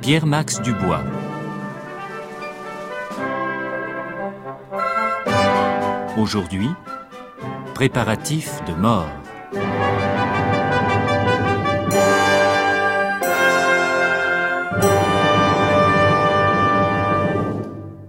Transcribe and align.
Pierre-Max 0.00 0.62
Dubois. 0.62 1.04
Aujourd'hui, 6.16 6.68
préparatif 7.74 8.64
de 8.66 8.72
mort. 8.72 9.10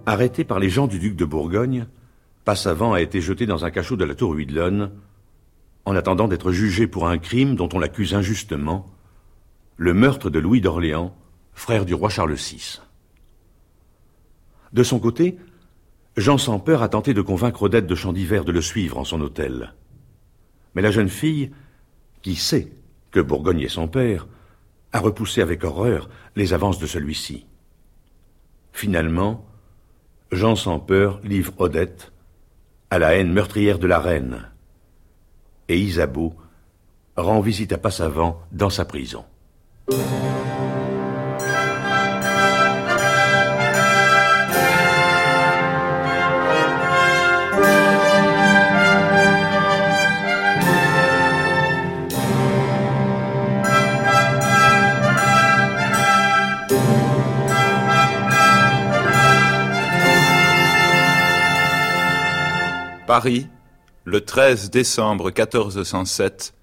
Arrêté 0.06 0.46
par 0.46 0.60
les 0.60 0.70
gens 0.70 0.88
du 0.88 0.98
duc 0.98 1.18
de 1.18 1.26
Bourgogne, 1.26 1.88
Passavant 2.46 2.94
a 2.94 3.02
été 3.02 3.20
jeté 3.20 3.46
dans 3.46 3.66
un 3.66 3.70
cachot 3.70 3.98
de 3.98 4.06
la 4.06 4.16
tour 4.16 4.32
Huidlone, 4.32 4.92
en 5.84 5.96
attendant 5.98 6.30
d'être 6.30 6.54
jugé 6.54 6.88
pour 6.88 7.10
un 7.10 7.18
crime 7.18 7.56
dont 7.56 7.68
on 7.74 7.80
l'accuse 7.80 8.16
injustement, 8.16 8.86
le 9.76 9.94
meurtre 9.94 10.30
de 10.30 10.40
Louis 10.40 10.62
d'Orléans, 10.62 11.14
frère 11.54 11.86
du 11.86 11.94
roi 11.94 12.10
Charles 12.10 12.34
VI. 12.34 12.80
De 14.74 14.84
son 14.84 15.00
côté, 15.00 15.38
Jean 16.18 16.38
sans 16.38 16.60
peur 16.60 16.82
a 16.82 16.90
tenté 16.90 17.14
de 17.14 17.22
convaincre 17.22 17.64
Odette 17.64 17.88
de 17.88 17.96
Chandivert 17.96 18.46
de 18.46 18.52
le 18.52 18.62
suivre 18.62 18.98
en 18.98 19.04
son 19.04 19.22
hôtel. 19.22 19.74
Mais 20.76 20.82
la 20.82 20.92
jeune 20.92 21.10
fille, 21.10 21.52
qui 22.22 22.36
sait 22.36 22.72
que 23.12 23.20
Bourgogne 23.20 23.62
est 23.62 23.70
son 23.70 23.88
père, 23.88 24.28
a 24.94 25.00
repoussé 25.00 25.42
avec 25.42 25.64
horreur 25.64 26.10
les 26.36 26.54
avances 26.54 26.80
de 26.80 26.88
celui-ci. 26.88 27.46
Finalement, 28.74 29.46
Jean 30.32 30.56
sans 30.56 30.80
peur 30.80 31.20
livre 31.24 31.54
Odette 31.58 32.12
à 32.90 33.00
la 33.00 33.16
haine 33.16 33.32
meurtrière 33.32 33.80
de 33.80 33.88
la 33.88 34.00
reine, 34.00 34.50
et 35.68 35.78
Isabeau 35.78 36.34
rend 37.16 37.42
visite 37.42 37.72
à 37.72 37.78
Passavant 37.78 38.42
dans 38.52 38.70
sa 38.70 38.86
prison. 38.86 39.24
Paris, 63.12 63.50
le 64.06 64.24
13 64.24 64.70
décembre 64.70 65.32
1407, 65.32 66.54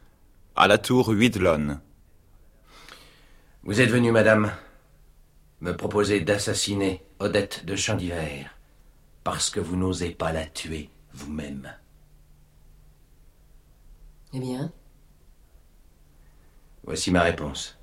à 0.57 0.67
la 0.67 0.79
tour 0.79 1.09
Huidlone. 1.09 1.79
Vous 3.65 3.83
êtes 3.83 3.91
venue, 3.91 4.13
madame, 4.13 4.51
me 5.61 5.77
proposer 5.77 6.23
d'assassiner 6.23 7.05
Odette 7.19 7.67
de 7.67 7.77
Chandivert 7.77 8.57
parce 9.25 9.51
que 9.51 9.61
vous 9.61 9.77
n'osez 9.77 10.08
pas 10.08 10.33
la 10.33 10.47
tuer 10.47 10.89
vous-même. 11.13 11.70
Eh 14.33 14.41
bien? 14.41 14.73
Voici 16.83 17.11
ma 17.11 17.25
réponse. 17.25 17.79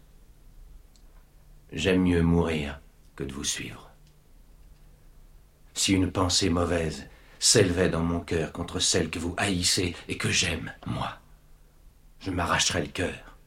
J'aime 1.71 2.01
mieux 2.01 2.23
mourir 2.23 2.81
que 3.15 3.23
de 3.23 3.31
vous 3.31 3.43
suivre. 3.43 3.91
Si 5.75 5.93
une 5.93 6.11
pensée 6.11 6.49
mauvaise 6.49 7.07
s'élevait 7.45 7.89
dans 7.89 8.01
mon 8.01 8.21
cœur 8.21 8.51
contre 8.51 8.79
celle 8.79 9.11
que 9.11 9.19
vous 9.19 9.35
haïssez 9.37 9.95
et 10.07 10.17
que 10.17 10.31
j'aime, 10.31 10.73
moi, 10.87 11.19
je 12.19 12.31
m'arracherais 12.31 12.81
le 12.81 12.87
cœur. 12.87 13.37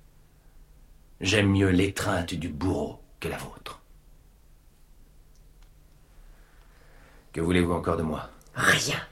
J'aime 1.20 1.50
mieux 1.50 1.70
l'étreinte 1.70 2.32
du 2.32 2.48
bourreau 2.48 3.02
que 3.18 3.26
la 3.26 3.38
vôtre. 3.38 3.80
Que 7.32 7.40
voulez-vous 7.40 7.72
encore 7.72 7.96
de 7.96 8.04
moi? 8.04 8.30
Rien. 8.54 9.04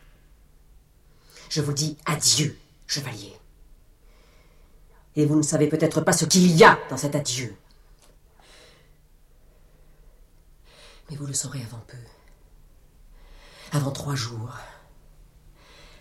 Je 1.51 1.61
vous 1.61 1.73
dis 1.73 1.99
adieu, 2.07 2.57
chevalier. 2.87 3.37
Et 5.17 5.27
vous 5.27 5.37
ne 5.37 5.43
savez 5.43 5.67
peut-être 5.67 6.01
pas 6.01 6.13
ce 6.13 6.27
qu'il 6.27 6.47
y 6.57 6.63
a 6.63 6.79
dans 6.91 6.97
cet 6.97 7.17
adieu. 7.17 7.57
Mais 11.11 11.17
vous 11.17 11.27
le 11.27 11.35
saurez 11.35 11.63
avant 11.65 11.83
peu. 11.89 11.99
Avant 13.73 13.91
trois 13.91 14.15
jours. 14.15 14.57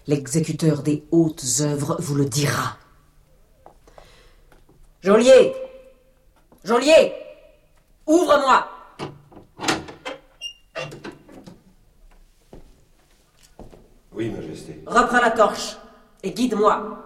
L'exécuteur 0.08 0.84
des 0.84 1.04
hautes 1.12 1.44
œuvres 1.62 1.98
vous 2.00 2.16
le 2.16 2.26
dira. 2.26 2.78
Geôlier 5.02 5.54
Geôlier 6.64 7.14
Ouvre-moi 8.06 8.68
Oui, 14.14 14.30
Majesté. 14.30 14.84
Reprends 14.86 15.22
la 15.22 15.32
torche 15.32 15.78
et 16.24 16.32
guide-moi. 16.32 17.05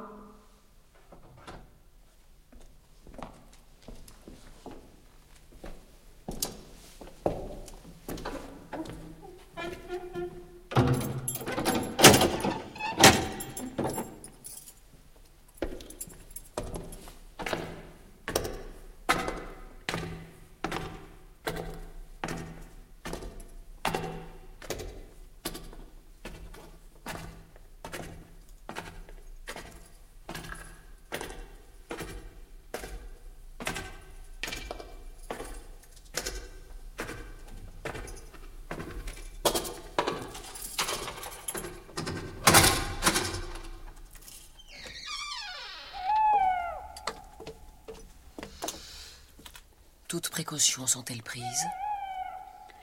Précautions 50.39 50.87
sont-elles 50.87 51.21
prises 51.21 51.67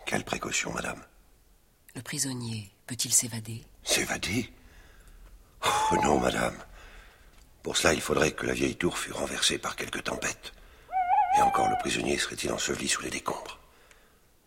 Quelle 0.05 0.25
précaution, 0.25 0.71
madame 0.75 1.03
Le 1.95 2.03
prisonnier 2.03 2.71
peut-il 2.87 3.11
s'évader 3.11 3.65
S'évader 3.83 4.53
Oh 5.65 5.97
non, 6.05 6.21
madame. 6.21 6.55
Pour 7.63 7.79
cela, 7.79 7.95
il 7.95 8.03
faudrait 8.03 8.33
que 8.33 8.45
la 8.45 8.53
vieille 8.53 8.77
tour 8.77 8.99
fût 8.99 9.13
renversée 9.13 9.57
par 9.57 9.75
quelque 9.75 10.01
tempête. 10.01 10.53
Et 11.39 11.41
encore, 11.41 11.71
le 11.71 11.79
prisonnier 11.79 12.19
serait-il 12.19 12.53
enseveli 12.53 12.89
sous 12.89 13.01
les 13.01 13.09
décombres 13.09 13.59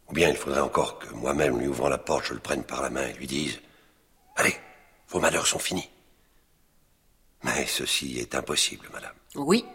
Ou 0.10 0.14
bien 0.14 0.30
il 0.30 0.38
faudrait 0.38 0.62
encore 0.62 1.00
que 1.00 1.12
moi-même, 1.16 1.58
lui 1.58 1.68
ouvrant 1.68 1.90
la 1.90 1.98
porte, 1.98 2.26
je 2.26 2.36
le 2.36 2.40
prenne 2.40 2.64
par 2.64 2.84
la 2.84 2.92
main 2.92 3.08
et 3.08 3.14
lui 3.14 3.26
dise 3.26 3.60
Allez, 4.36 4.56
vos 5.08 5.20
malheurs 5.20 5.48
sont 5.48 5.58
finis. 5.58 5.90
Mais 7.42 7.66
ceci 7.66 8.20
est 8.20 8.36
impossible, 8.36 8.88
madame. 8.94 9.16
Oui, 9.34 9.66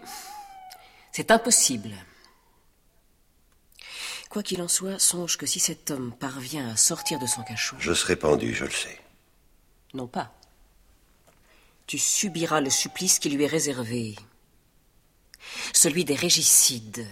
c'est 1.11 1.33
impossible. 1.33 1.97
Quoi 4.35 4.43
qu'il 4.43 4.61
en 4.63 4.67
soit, 4.67 4.99
songe 4.99 5.37
que 5.37 5.47
si 5.47 5.61
cet 5.61 5.93
homme 5.93 6.13
parvient 6.13 6.69
à 6.69 6.77
sortir 6.77 7.21
de 7.21 7.27
son 7.27 7.45
cachot. 7.45 7.77
Je 7.79 7.95
serai 7.95 8.17
pendu, 8.17 8.53
je 8.53 8.65
le 8.65 8.71
sais. 8.73 8.99
Non 9.93 10.09
pas. 10.09 10.35
Tu 11.87 11.99
subiras 11.99 12.61
le 12.61 12.69
supplice 12.69 13.21
qui 13.21 13.31
lui 13.31 13.45
est 13.45 13.47
réservé. 13.47 14.17
Celui 15.73 16.05
des 16.05 16.17
régicides. 16.17 17.07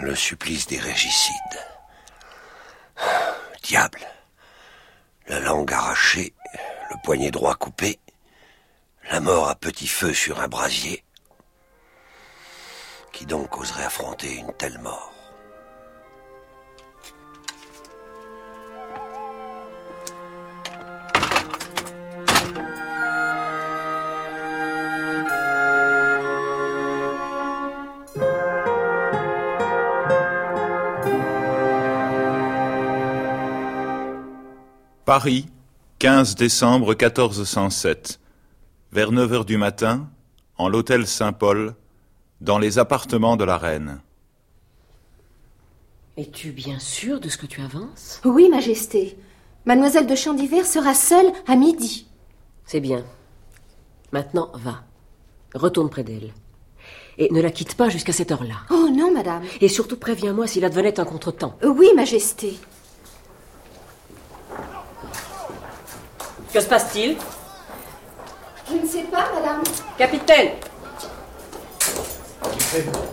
Le 0.00 0.16
supplice 0.16 0.66
des 0.66 0.80
régicides. 0.80 1.34
Diable. 3.62 4.00
La 5.28 5.38
langue 5.38 5.72
arrachée, 5.72 6.34
le 6.94 7.00
poignet 7.02 7.30
droit 7.32 7.56
coupé, 7.56 7.98
La 9.10 9.20
mort 9.20 9.48
à 9.48 9.56
petit 9.56 9.88
feu 9.88 10.14
sur 10.14 10.40
un 10.40 10.48
brasier. 10.48 11.04
Qui 13.12 13.26
donc 13.26 13.58
oserait 13.58 13.84
affronter 13.84 14.36
une 14.36 14.52
telle 14.54 14.78
mort 14.78 15.10
Paris, 35.04 35.46
15 36.04 36.34
décembre 36.34 36.88
1407. 36.88 38.20
Vers 38.92 39.10
9 39.10 39.32
heures 39.32 39.44
du 39.46 39.56
matin, 39.56 40.10
en 40.58 40.68
l'hôtel 40.68 41.06
Saint-Paul, 41.06 41.74
dans 42.42 42.58
les 42.58 42.78
appartements 42.78 43.38
de 43.38 43.44
la 43.44 43.56
reine. 43.56 44.02
Es-tu 46.18 46.52
bien 46.52 46.78
sûr 46.78 47.20
de 47.20 47.30
ce 47.30 47.38
que 47.38 47.46
tu 47.46 47.62
avances? 47.62 48.20
Oui, 48.22 48.50
Majesté. 48.50 49.16
Mademoiselle 49.64 50.06
de 50.06 50.14
Chandivert 50.14 50.66
sera 50.66 50.92
seule 50.92 51.32
à 51.46 51.56
midi. 51.56 52.06
C'est 52.66 52.80
bien. 52.80 53.02
Maintenant, 54.12 54.52
va. 54.56 54.84
Retourne 55.54 55.88
près 55.88 56.04
d'elle. 56.04 56.34
Et 57.16 57.32
ne 57.32 57.40
la 57.40 57.50
quitte 57.50 57.76
pas 57.76 57.88
jusqu'à 57.88 58.12
cette 58.12 58.30
heure-là. 58.30 58.56
Oh 58.70 58.90
non, 58.92 59.10
madame. 59.10 59.44
Et 59.62 59.68
surtout 59.68 59.96
préviens-moi 59.96 60.48
s'il 60.48 60.66
advenait 60.66 61.00
un 61.00 61.06
contretemps. 61.06 61.56
Oui, 61.64 61.88
Majesté. 61.96 62.58
Que 66.54 66.60
se 66.60 66.68
passe-t-il? 66.68 67.16
Je 68.70 68.76
ne 68.76 68.86
sais 68.86 69.02
pas, 69.10 69.24
madame. 69.34 69.60
Capitaine 69.98 70.50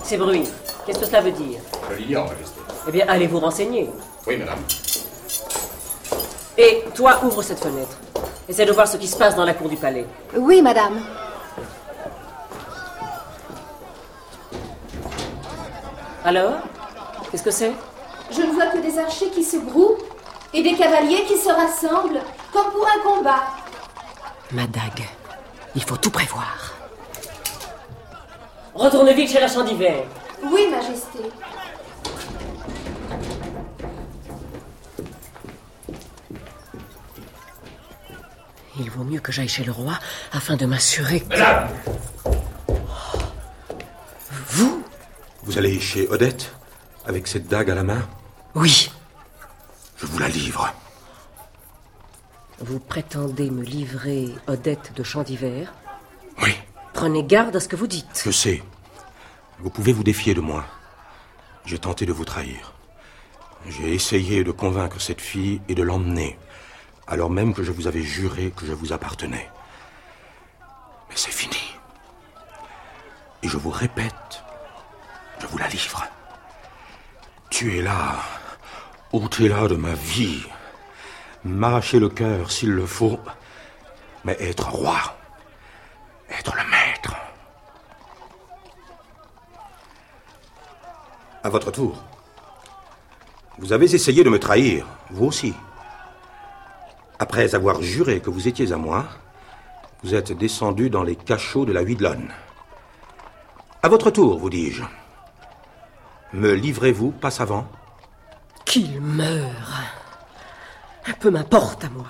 Ces 0.03 0.17
bruits, 0.17 0.47
qu'est-ce 0.85 0.99
que 0.99 1.05
cela 1.07 1.21
veut 1.21 1.31
dire? 1.31 1.59
Je 1.89 1.95
l'ignore, 1.95 2.27
Majesté. 2.27 2.59
Eh 2.87 2.91
bien, 2.91 3.05
allez 3.07 3.25
vous 3.25 3.39
renseigner. 3.39 3.89
Oui, 4.27 4.37
madame. 4.37 4.59
Et 6.55 6.83
toi, 6.93 7.19
ouvre 7.23 7.41
cette 7.41 7.57
fenêtre. 7.57 7.97
Essaie 8.47 8.67
de 8.67 8.73
voir 8.73 8.87
ce 8.87 8.97
qui 8.97 9.07
se 9.07 9.17
passe 9.17 9.35
dans 9.35 9.45
la 9.45 9.55
cour 9.55 9.69
du 9.69 9.75
palais. 9.75 10.05
Oui, 10.37 10.61
madame. 10.61 11.01
Alors 16.23 16.59
Qu'est-ce 17.31 17.43
que 17.43 17.49
c'est? 17.49 17.71
Je 18.29 18.41
ne 18.43 18.51
vois 18.51 18.67
que 18.67 18.77
des 18.77 18.99
archers 18.99 19.31
qui 19.31 19.43
se 19.43 19.57
groupent 19.57 20.10
et 20.53 20.63
des 20.63 20.75
cavaliers 20.75 21.23
qui 21.25 21.37
se 21.37 21.49
rassemblent, 21.49 22.21
comme 22.51 22.71
pour 22.71 22.87
un 22.87 22.99
combat. 23.03 23.43
Ma 24.51 24.67
dague. 24.67 25.07
Il 25.75 25.83
faut 25.83 25.97
tout 25.97 26.11
prévoir. 26.11 26.73
Retourne 28.73 29.11
vite 29.13 29.31
chez 29.31 29.39
la 29.39 29.47
d'hiver. 29.63 30.03
Oui, 30.43 30.67
Majesté. 30.69 31.19
Il 38.79 38.89
vaut 38.89 39.03
mieux 39.03 39.19
que 39.19 39.31
j'aille 39.31 39.47
chez 39.47 39.63
le 39.63 39.71
roi 39.71 39.93
afin 40.31 40.55
de 40.55 40.65
m'assurer 40.65 41.19
que... 41.21 41.27
Madame 41.29 41.69
Vous? 44.49 44.83
Vous 45.43 45.57
allez 45.57 45.79
chez 45.79 46.07
Odette 46.09 46.51
Avec 47.05 47.27
cette 47.27 47.47
dague 47.47 47.69
à 47.69 47.75
la 47.75 47.83
main? 47.83 48.01
Oui. 48.55 48.90
La 50.21 50.27
livre. 50.27 50.71
Vous 52.59 52.77
prétendez 52.79 53.49
me 53.49 53.63
livrer 53.63 54.29
Odette 54.45 54.93
de 54.95 55.01
Champ 55.01 55.23
d'hiver 55.23 55.73
Oui, 56.43 56.55
Prenez 56.93 57.23
garde 57.23 57.55
à 57.55 57.59
ce 57.59 57.67
que 57.67 57.75
vous 57.75 57.87
dites. 57.87 58.21
je 58.23 58.29
sais. 58.29 58.61
Vous 59.57 59.71
pouvez 59.71 59.91
vous 59.91 60.03
défier 60.03 60.35
de 60.35 60.39
moi. 60.39 60.63
J'ai 61.65 61.79
tenté 61.79 62.05
de 62.05 62.13
vous 62.13 62.23
trahir. 62.23 62.73
J'ai 63.67 63.95
essayé 63.95 64.43
de 64.43 64.51
convaincre 64.51 65.01
cette 65.01 65.21
fille 65.21 65.59
et 65.67 65.73
de 65.73 65.81
l'emmener, 65.81 66.37
alors 67.07 67.31
même 67.31 67.55
que 67.55 67.63
je 67.63 67.71
vous 67.71 67.87
avais 67.87 68.03
juré 68.03 68.53
que 68.55 68.67
je 68.67 68.73
vous 68.73 68.93
appartenais. 68.93 69.49
Mais 71.09 71.15
c'est 71.15 71.31
fini. 71.31 71.73
Et 73.41 73.47
je 73.47 73.57
vous 73.57 73.71
répète, 73.71 74.43
je 75.39 75.47
vous 75.47 75.57
la 75.57 75.67
livre. 75.67 76.05
Tu 77.49 77.79
là 79.13 79.67
de 79.67 79.75
ma 79.75 79.93
vie, 79.93 80.43
m'arracher 81.43 81.99
le 81.99 82.09
cœur 82.09 82.51
s'il 82.51 82.71
le 82.71 82.85
faut, 82.85 83.19
mais 84.23 84.37
être 84.39 84.69
roi, 84.69 84.99
être 86.29 86.55
le 86.55 86.63
maître. 86.69 87.15
À 91.43 91.49
votre 91.49 91.71
tour. 91.71 92.03
Vous 93.57 93.73
avez 93.73 93.93
essayé 93.93 94.23
de 94.23 94.29
me 94.29 94.39
trahir, 94.39 94.85
vous 95.09 95.25
aussi. 95.25 95.53
Après 97.19 97.53
avoir 97.53 97.81
juré 97.81 98.19
que 98.19 98.29
vous 98.29 98.47
étiez 98.47 98.71
à 98.71 98.77
moi, 98.77 99.05
vous 100.03 100.15
êtes 100.15 100.31
descendu 100.31 100.89
dans 100.89 101.03
les 101.03 101.15
cachots 101.15 101.65
de 101.65 101.73
la 101.73 101.81
Huidlonne. 101.81 102.29
À 103.83 103.89
votre 103.89 104.09
tour, 104.11 104.39
vous 104.39 104.49
dis-je. 104.49 104.83
Me 106.33 106.53
livrez-vous, 106.53 107.11
passe 107.11 107.41
avant 107.41 107.67
Qu'il 108.71 109.01
meure. 109.01 109.81
Peu 111.19 111.29
m'importe 111.29 111.83
à 111.83 111.89
moi. 111.89 112.07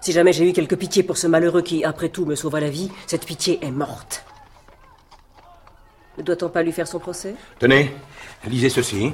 Si 0.00 0.10
jamais 0.10 0.32
j'ai 0.32 0.48
eu 0.48 0.54
quelque 0.54 0.74
pitié 0.74 1.02
pour 1.02 1.18
ce 1.18 1.26
malheureux 1.26 1.60
qui, 1.60 1.84
après 1.84 2.08
tout, 2.08 2.24
me 2.24 2.34
sauva 2.34 2.58
la 2.58 2.70
vie, 2.70 2.90
cette 3.06 3.26
pitié 3.26 3.62
est 3.62 3.70
morte. 3.70 4.24
Ne 6.16 6.22
doit-on 6.22 6.48
pas 6.48 6.62
lui 6.62 6.72
faire 6.72 6.88
son 6.88 7.00
procès? 7.00 7.34
Tenez, 7.58 7.94
lisez 8.46 8.70
ceci. 8.70 9.12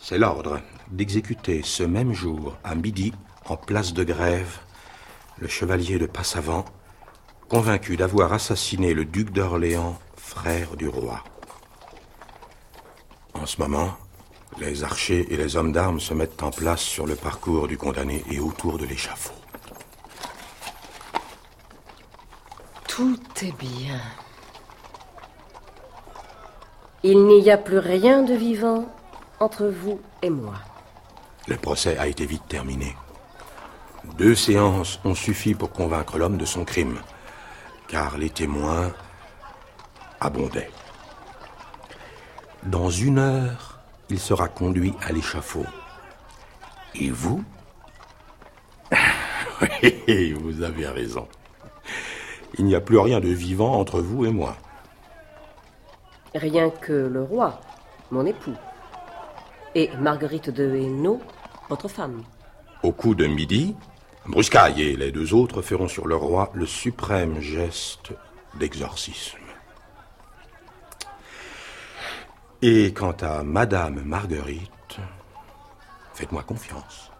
C'est 0.00 0.18
l'ordre 0.18 0.60
d'exécuter 0.92 1.62
ce 1.64 1.82
même 1.82 2.12
jour, 2.12 2.56
à 2.62 2.76
midi, 2.76 3.12
en 3.46 3.56
place 3.56 3.92
de 3.92 4.04
grève, 4.04 4.60
le 5.38 5.48
chevalier 5.48 5.98
de 5.98 6.06
Passavant, 6.06 6.64
convaincu 7.48 7.96
d'avoir 7.96 8.32
assassiné 8.32 8.94
le 8.94 9.04
duc 9.04 9.32
d'Orléans, 9.32 9.98
frère 10.16 10.76
du 10.76 10.86
roi. 10.86 11.24
En 13.34 13.46
ce 13.46 13.60
moment, 13.60 13.96
les 14.58 14.84
archers 14.84 15.26
et 15.32 15.36
les 15.36 15.56
hommes 15.56 15.72
d'armes 15.72 16.00
se 16.00 16.14
mettent 16.14 16.42
en 16.42 16.50
place 16.50 16.80
sur 16.80 17.06
le 17.06 17.14
parcours 17.14 17.68
du 17.68 17.76
condamné 17.76 18.22
et 18.30 18.38
autour 18.38 18.78
de 18.78 18.84
l'échafaud. 18.84 19.32
Tout 22.86 23.18
est 23.42 23.56
bien. 23.58 24.00
Il 27.02 27.26
n'y 27.26 27.50
a 27.50 27.56
plus 27.56 27.78
rien 27.78 28.22
de 28.22 28.34
vivant 28.34 28.86
entre 29.40 29.66
vous 29.66 30.00
et 30.22 30.30
moi. 30.30 30.54
Le 31.48 31.56
procès 31.56 31.96
a 31.98 32.06
été 32.06 32.26
vite 32.26 32.46
terminé. 32.48 32.94
Deux 34.18 34.34
séances 34.34 35.00
ont 35.04 35.14
suffi 35.14 35.54
pour 35.54 35.72
convaincre 35.72 36.18
l'homme 36.18 36.36
de 36.36 36.44
son 36.44 36.64
crime, 36.64 36.98
car 37.88 38.18
les 38.18 38.30
témoins 38.30 38.92
abondaient. 40.20 40.70
Dans 42.64 42.90
une 42.90 43.18
heure, 43.18 43.71
il 44.12 44.20
sera 44.20 44.46
conduit 44.46 44.92
à 45.02 45.10
l'échafaud. 45.10 45.64
Et 46.94 47.10
vous 47.10 47.42
Oui, 49.62 50.32
vous 50.32 50.62
avez 50.62 50.86
raison. 50.86 51.26
Il 52.58 52.66
n'y 52.66 52.74
a 52.74 52.80
plus 52.82 52.98
rien 52.98 53.20
de 53.20 53.28
vivant 53.28 53.72
entre 53.74 54.00
vous 54.00 54.26
et 54.26 54.30
moi. 54.30 54.56
Rien 56.34 56.68
que 56.68 56.92
le 56.92 57.22
roi, 57.22 57.60
mon 58.10 58.26
époux, 58.26 58.54
et 59.74 59.90
Marguerite 59.98 60.50
de 60.50 60.76
Hainaut, 60.76 61.22
votre 61.70 61.88
femme. 61.88 62.22
Au 62.82 62.92
coup 62.92 63.14
de 63.14 63.26
midi, 63.26 63.74
Bruscaille 64.26 64.82
et 64.82 64.96
les 64.96 65.10
deux 65.10 65.32
autres 65.32 65.62
feront 65.62 65.88
sur 65.88 66.06
le 66.06 66.16
roi 66.16 66.50
le 66.52 66.66
suprême 66.66 67.40
geste 67.40 68.12
d'exorcisme. 68.58 69.38
Et 72.64 72.92
quant 72.92 73.16
à 73.22 73.42
Madame 73.42 74.02
Marguerite, 74.04 75.00
faites-moi 76.14 76.44
confiance. 76.44 77.10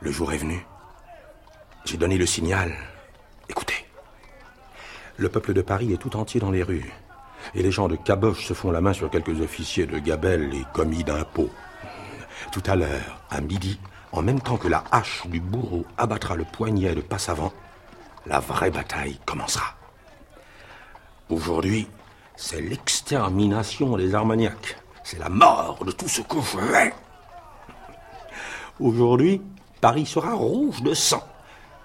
Le 0.00 0.10
jour 0.10 0.32
est 0.32 0.38
venu. 0.38 0.64
J'ai 1.84 1.98
donné 1.98 2.16
le 2.16 2.24
signal. 2.24 2.72
Écoutez. 3.50 3.84
Le 5.18 5.28
peuple 5.28 5.52
de 5.52 5.60
Paris 5.60 5.92
est 5.92 5.98
tout 5.98 6.16
entier 6.16 6.40
dans 6.40 6.50
les 6.50 6.62
rues. 6.62 6.90
Et 7.54 7.62
les 7.62 7.70
gens 7.70 7.86
de 7.86 7.96
Caboche 7.96 8.46
se 8.46 8.54
font 8.54 8.70
la 8.70 8.80
main 8.80 8.94
sur 8.94 9.10
quelques 9.10 9.42
officiers 9.42 9.84
de 9.84 9.98
gabelle 9.98 10.54
et 10.54 10.64
commis 10.72 11.04
d'impôts. 11.04 11.50
Tout 12.50 12.62
à 12.64 12.76
l'heure, 12.76 13.22
à 13.28 13.42
midi, 13.42 13.78
en 14.12 14.22
même 14.22 14.40
temps 14.40 14.56
que 14.56 14.68
la 14.68 14.84
hache 14.90 15.26
du 15.26 15.38
bourreau 15.38 15.84
abattra 15.98 16.34
le 16.34 16.44
poignet 16.44 16.94
de 16.94 17.02
Passavant, 17.02 17.52
la 18.24 18.40
vraie 18.40 18.70
bataille 18.70 19.20
commencera. 19.26 19.74
Aujourd'hui, 21.28 21.88
c'est 22.36 22.60
l'extermination 22.60 23.96
des 23.96 24.14
Armagnacs. 24.14 24.76
C'est 25.04 25.18
la 25.18 25.28
mort 25.28 25.78
de 25.84 25.92
tout 25.92 26.08
ce 26.08 26.22
que 26.22 26.36
je 26.40 26.74
hais. 26.74 26.94
Aujourd'hui, 28.80 29.42
Paris 29.80 30.06
sera 30.06 30.34
rouge 30.34 30.82
de 30.82 30.94
sang. 30.94 31.22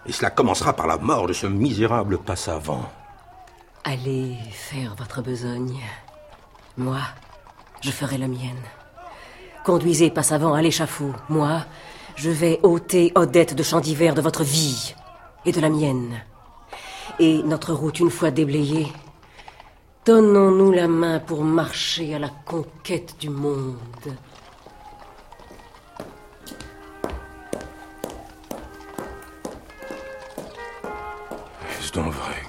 Et 0.06 0.12
cela 0.12 0.30
commencera 0.30 0.74
par 0.74 0.88
la 0.88 0.98
mort 0.98 1.28
de 1.28 1.34
ce 1.34 1.48
misérable 1.48 2.20
passavant. 2.20 2.90
Allez 3.84 4.38
faire 4.52 4.96
votre 4.96 5.22
besogne. 5.22 5.80
Moi, 6.78 7.00
je 7.82 7.92
ferai 7.92 8.18
la 8.18 8.28
mienne. 8.28 8.64
Conduisez 9.66 10.10
Passavant 10.12 10.54
à 10.54 10.62
l'échafaud. 10.62 11.14
Moi, 11.28 11.66
je 12.16 12.30
vais 12.30 12.60
ôter 12.64 13.12
Odette 13.16 13.54
de 13.54 13.64
champ 13.64 13.80
d'hiver 13.80 14.16
de 14.16 14.22
votre 14.22 14.44
vie 14.44 14.96
et 15.46 15.52
de 15.52 15.60
la 15.60 15.70
mienne. 15.70 16.22
Et 17.20 17.44
notre 17.44 17.74
route 17.74 18.00
une 18.00 18.10
fois 18.10 18.32
déblayée, 18.32 18.88
donnons-nous 20.08 20.72
la 20.72 20.88
main 20.88 21.20
pour 21.20 21.44
marcher 21.44 22.16
à 22.16 22.20
la 22.20 22.30
conquête 22.30 23.16
du 23.20 23.30
monde. 23.30 23.76
Est-ce 31.70 31.92
donc 31.92 32.14
vrai 32.14 32.42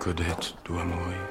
qu'Odette 0.00 0.54
doit 0.64 0.84
mourir« 0.84 1.20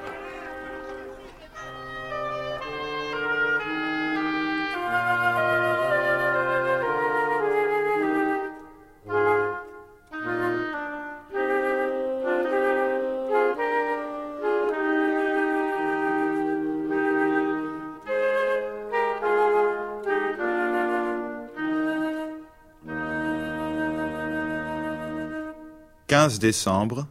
15 26.08 26.40
décembre, 26.40 27.08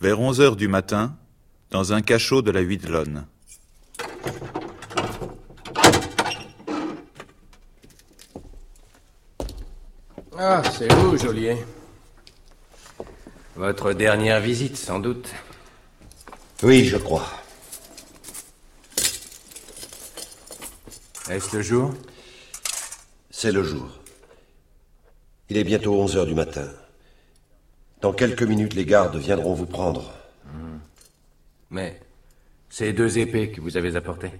vers 0.00 0.20
11 0.20 0.40
heures 0.40 0.56
du 0.56 0.68
matin, 0.68 1.16
dans 1.70 1.92
un 1.92 2.02
cachot 2.02 2.42
de 2.42 2.50
la 2.50 2.60
Huidelonne. 2.60 3.26
Ah, 10.38 10.62
c'est 10.70 10.92
vous, 10.92 11.16
Joliet. 11.16 11.64
Votre 13.56 13.94
dernière 13.94 14.40
visite, 14.40 14.76
sans 14.76 14.98
doute. 14.98 15.30
Oui, 16.62 16.84
je 16.84 16.98
crois. 16.98 17.26
Est-ce 21.30 21.56
le 21.56 21.62
jour? 21.62 21.94
C'est 23.30 23.50
le 23.50 23.64
jour. 23.64 23.88
Il 25.48 25.56
est 25.56 25.64
bientôt 25.64 25.94
11 25.94 26.16
heures 26.18 26.26
du 26.26 26.34
matin. 26.34 26.68
Dans 28.06 28.12
quelques 28.12 28.44
minutes, 28.44 28.74
les 28.74 28.84
gardes 28.84 29.16
viendront 29.16 29.54
vous 29.54 29.66
prendre. 29.66 30.12
Mais 31.70 32.00
ces 32.68 32.92
deux 32.92 33.18
épées 33.18 33.50
que 33.50 33.60
vous 33.60 33.76
avez 33.76 33.96
apportées. 33.96 34.30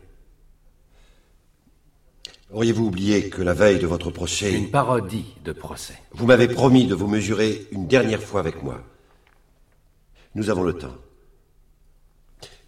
Auriez-vous 2.52 2.84
oublié 2.84 3.28
que 3.28 3.42
la 3.42 3.54
veille 3.54 3.80
de 3.80 3.88
votre 3.88 4.12
procès, 4.12 4.52
Une 4.52 4.70
parodie 4.70 5.34
de 5.44 5.50
procès. 5.50 5.98
vous 6.12 6.26
m'avez 6.26 6.46
promis 6.46 6.86
de 6.86 6.94
vous 6.94 7.08
mesurer 7.08 7.66
une 7.72 7.88
dernière 7.88 8.22
fois 8.22 8.38
avec 8.38 8.62
moi 8.62 8.84
Nous 10.36 10.48
avons 10.48 10.62
le 10.62 10.74
temps. 10.74 10.94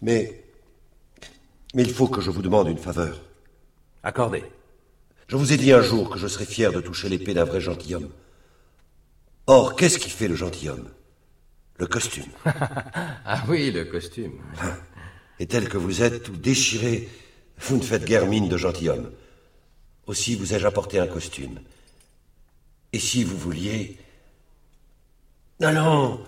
Mais. 0.01 0.43
Mais 1.75 1.83
il 1.83 1.91
faut 1.91 2.09
que 2.09 2.19
je 2.19 2.29
vous 2.29 2.41
demande 2.41 2.67
une 2.67 2.77
faveur. 2.77 3.21
Accordé. 4.03 4.43
Je 5.29 5.37
vous 5.37 5.53
ai 5.53 5.57
dit 5.57 5.71
un 5.71 5.81
jour 5.81 6.09
que 6.09 6.19
je 6.19 6.27
serais 6.27 6.43
fier 6.43 6.73
de 6.73 6.81
toucher 6.81 7.07
l'épée 7.07 7.33
d'un 7.33 7.45
vrai 7.45 7.61
gentilhomme. 7.61 8.09
Or, 9.49 9.75
qu'est-ce 9.75 9.97
qui 9.97 10.11
fait 10.11 10.27
le 10.27 10.35
gentilhomme? 10.35 10.87
Le 11.77 11.87
costume. 11.87 12.31
Ah 13.25 13.43
oui, 13.47 13.71
le 13.71 13.85
costume. 13.85 14.33
Et 15.39 15.47
tel 15.47 15.67
que 15.69 15.77
vous 15.77 16.03
êtes, 16.03 16.21
tout 16.21 16.35
déchiré, 16.35 17.09
vous 17.57 17.77
ne 17.77 17.81
faites 17.81 18.05
guère 18.05 18.27
mine 18.27 18.47
de 18.47 18.57
gentilhomme. 18.57 19.11
Aussi 20.05 20.35
vous 20.35 20.53
ai-je 20.53 20.67
apporté 20.67 20.99
un 20.99 21.07
costume. 21.07 21.59
Et 22.93 22.99
si 22.99 23.23
vous 23.23 23.37
vouliez... 23.37 23.97
Allons 25.61 26.23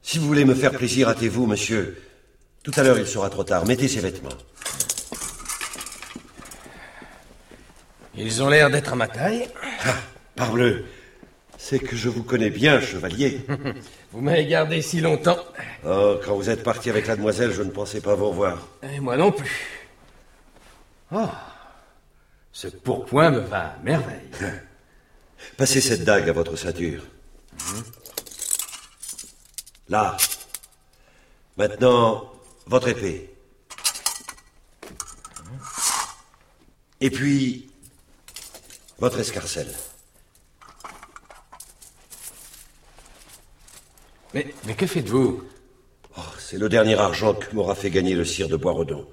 Si 0.00 0.18
vous 0.18 0.26
voulez 0.28 0.44
me 0.44 0.54
faire 0.54 0.70
plaisir, 0.70 1.08
hâtez-vous, 1.08 1.46
monsieur. 1.46 2.00
Tout 2.62 2.72
à 2.76 2.84
l'heure, 2.84 2.98
il 3.00 3.08
sera 3.08 3.28
trop 3.28 3.42
tard. 3.42 3.66
Mettez 3.66 3.88
ces 3.88 4.00
vêtements. 4.00 4.38
Ils 8.14 8.40
ont 8.40 8.48
l'air 8.48 8.70
d'être 8.70 8.92
à 8.92 8.96
ma 8.96 9.08
taille. 9.08 9.48
Parbleu, 10.36 10.84
c'est 11.58 11.78
que 11.78 11.96
je 11.96 12.08
vous 12.08 12.22
connais 12.22 12.50
bien, 12.50 12.80
chevalier. 12.80 13.40
Vous 14.12 14.20
m'avez 14.20 14.46
gardé 14.46 14.82
si 14.82 15.00
longtemps. 15.00 15.38
Oh, 15.86 16.18
quand 16.24 16.34
vous 16.34 16.48
êtes 16.48 16.62
parti 16.62 16.90
avec 16.90 17.06
la 17.06 17.16
demoiselle, 17.16 17.52
je 17.52 17.62
ne 17.62 17.70
pensais 17.70 18.00
pas 18.00 18.14
vous 18.14 18.30
revoir. 18.30 18.66
Et 18.82 19.00
moi 19.00 19.16
non 19.16 19.32
plus. 19.32 19.84
Oh, 21.12 21.28
ce 22.52 22.68
pourpoint 22.68 23.30
me 23.30 23.40
va 23.40 23.66
à 23.66 23.76
merveille. 23.82 24.30
Passez 25.56 25.80
cette 25.80 26.04
dague 26.04 26.28
à 26.28 26.32
votre 26.32 26.56
ceinture. 26.56 27.02
Là. 29.88 30.16
Maintenant, 31.56 32.32
votre 32.66 32.88
épée. 32.88 33.30
Et 37.00 37.10
puis, 37.10 37.70
votre 38.98 39.20
escarcelle. 39.20 39.72
Mais, 44.34 44.54
mais 44.64 44.74
que 44.74 44.86
faites-vous? 44.86 45.42
Oh, 46.18 46.20
c'est 46.38 46.58
le 46.58 46.68
dernier 46.68 46.98
argent 46.98 47.34
que 47.34 47.54
m'aura 47.54 47.74
fait 47.74 47.90
gagner 47.90 48.14
le 48.14 48.24
sire 48.24 48.48
de 48.48 48.56
Boisredon. 48.56 49.06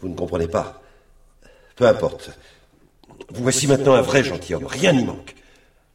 Vous 0.00 0.08
ne 0.08 0.16
comprenez 0.16 0.48
pas. 0.48 0.82
Peu 1.76 1.86
importe. 1.86 2.30
Vous 3.30 3.42
voici 3.42 3.66
maintenant 3.66 3.94
un 3.94 4.02
vrai 4.02 4.24
gentilhomme. 4.24 4.66
Rien 4.66 4.92
n'y 4.92 5.04
manque. 5.04 5.34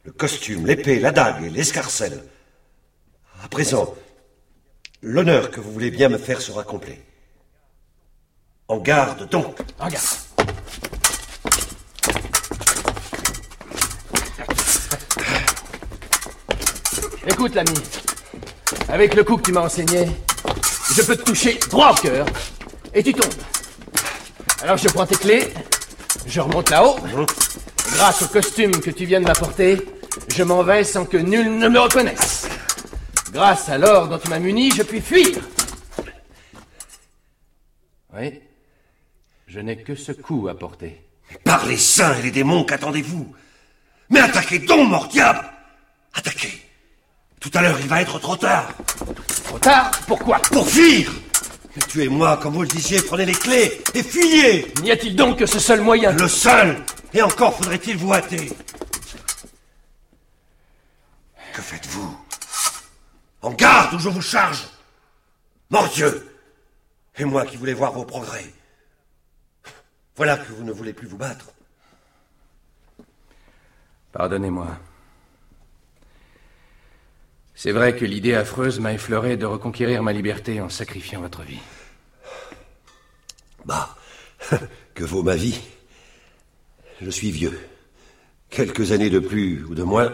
Le 0.04 0.12
costume, 0.12 0.66
l'épée, 0.66 1.00
la 1.00 1.12
dague 1.12 1.44
et 1.44 1.50
l'escarcelle. 1.50 2.24
À 3.44 3.48
présent, 3.48 3.96
l'honneur 5.02 5.52
que 5.52 5.60
vous 5.60 5.72
voulez 5.72 5.92
bien 5.92 6.10
me 6.10 6.18
faire 6.18 6.42
sera 6.42 6.64
complet. 6.64 7.02
En 8.68 8.78
garde 8.78 9.28
donc. 9.30 9.60
Regarde. 9.80 10.06
Écoute, 17.30 17.54
l'ami. 17.54 17.74
Avec 18.90 19.14
le 19.14 19.24
coup 19.24 19.38
que 19.38 19.44
tu 19.44 19.52
m'as 19.52 19.62
enseigné, 19.62 20.08
je 20.96 21.02
peux 21.04 21.16
te 21.16 21.22
toucher 21.22 21.60
droit 21.70 21.92
au 21.92 21.96
cœur 21.96 22.26
et 22.94 23.04
tu 23.04 23.14
tombes. 23.14 23.32
Alors 24.64 24.78
je 24.78 24.88
prends 24.88 25.06
tes 25.06 25.16
clés, 25.16 25.54
je 26.26 26.42
remonte 26.42 26.72
là-haut. 26.72 26.98
Grâce 27.94 28.24
au 28.24 28.28
costume 28.28 28.72
que 28.82 28.90
tu 28.90 29.06
viens 29.06 29.22
de 29.22 29.26
m'apporter, 29.26 29.78
je 30.36 30.44
m'en 30.44 30.64
vais 30.64 30.84
sans 30.84 31.06
que 31.06 31.18
nul 31.18 31.58
ne 31.58 31.70
me 31.70 31.80
reconnaisse. 31.80 32.48
Grâce 33.32 33.70
à 33.70 33.78
l'or 33.78 34.08
dont 34.08 34.18
tu 34.18 34.28
m'as 34.30 34.40
muni, 34.40 34.72
je 34.72 34.82
puis 34.82 35.00
fuir. 35.00 35.38
Oui, 38.18 38.42
je 39.46 39.60
n'ai 39.60 39.78
que 39.78 39.94
ce 39.94 40.12
coup 40.12 40.48
à 40.48 40.58
porter. 40.58 41.00
Par 41.44 41.68
les 41.68 41.78
saints 41.78 42.18
et 42.18 42.24
les 42.24 42.32
démons, 42.32 42.64
qu'attendez-vous? 42.64 43.36
Mais 44.10 44.20
attaquez 44.20 44.60
donc, 44.60 44.90
mort 44.90 45.08
diable 45.08 45.48
Attaquez 46.16 46.69
Tout 47.40 47.52
à 47.54 47.62
l'heure, 47.62 47.80
il 47.80 47.88
va 47.88 48.02
être 48.02 48.20
trop 48.20 48.36
tard. 48.36 48.70
Trop 49.46 49.60
tard 49.60 49.92
Pourquoi 50.08 50.40
Pour 50.52 50.68
fuir 50.70 51.12
Tuez-moi, 51.88 52.38
comme 52.38 52.54
vous 52.54 52.64
le 52.64 52.68
disiez, 52.68 53.02
prenez 53.02 53.26
les 53.26 53.34
clés 53.34 53.82
et 53.94 54.04
fuyez. 54.04 54.74
N'y 54.82 54.92
a-t-il 54.92 55.16
donc 55.16 55.40
que 55.40 55.46
ce 55.46 55.60
seul 55.60 55.82
moyen 55.82 56.12
Le 56.12 56.28
seul. 56.28 56.84
Et 57.14 57.22
encore 57.22 57.56
faudrait-il 57.56 57.98
vous 57.98 58.14
hâter 58.14 58.52
Que 61.54 61.62
faites-vous? 61.62 62.18
En 63.42 63.52
garde 63.52 63.94
ou 63.94 64.00
je 64.00 64.10
vous 64.10 64.22
charge? 64.22 64.68
Mordieu! 65.70 66.26
Et 67.18 67.24
moi 67.26 67.46
qui 67.46 67.56
voulais 67.58 67.74
voir 67.74 67.94
vos 67.94 68.06
progrès. 68.06 68.54
Voilà 70.18 70.38
que 70.38 70.52
vous 70.52 70.64
ne 70.64 70.72
voulez 70.72 70.94
plus 70.94 71.08
vous 71.08 71.18
battre. 71.18 71.46
Pardonnez-moi. 74.12 74.78
C'est 77.62 77.74
vrai 77.74 77.94
que 77.94 78.06
l'idée 78.06 78.36
affreuse 78.36 78.80
m'a 78.80 78.94
effleuré 78.94 79.36
de 79.36 79.46
reconquérir 79.46 80.02
ma 80.02 80.14
liberté 80.14 80.62
en 80.62 80.70
sacrifiant 80.70 81.20
votre 81.20 81.42
vie. 81.42 81.60
Bah, 83.66 83.98
que 84.94 85.04
vaut 85.04 85.24
ma 85.24 85.36
vie? 85.36 85.60
Je 87.02 87.10
suis 87.10 87.32
vieux. 87.32 87.60
Quelques 88.50 88.94
années 88.94 89.10
de 89.10 89.20
plus 89.20 89.66
ou 89.66 89.76
de 89.76 89.84
moins. 89.84 90.14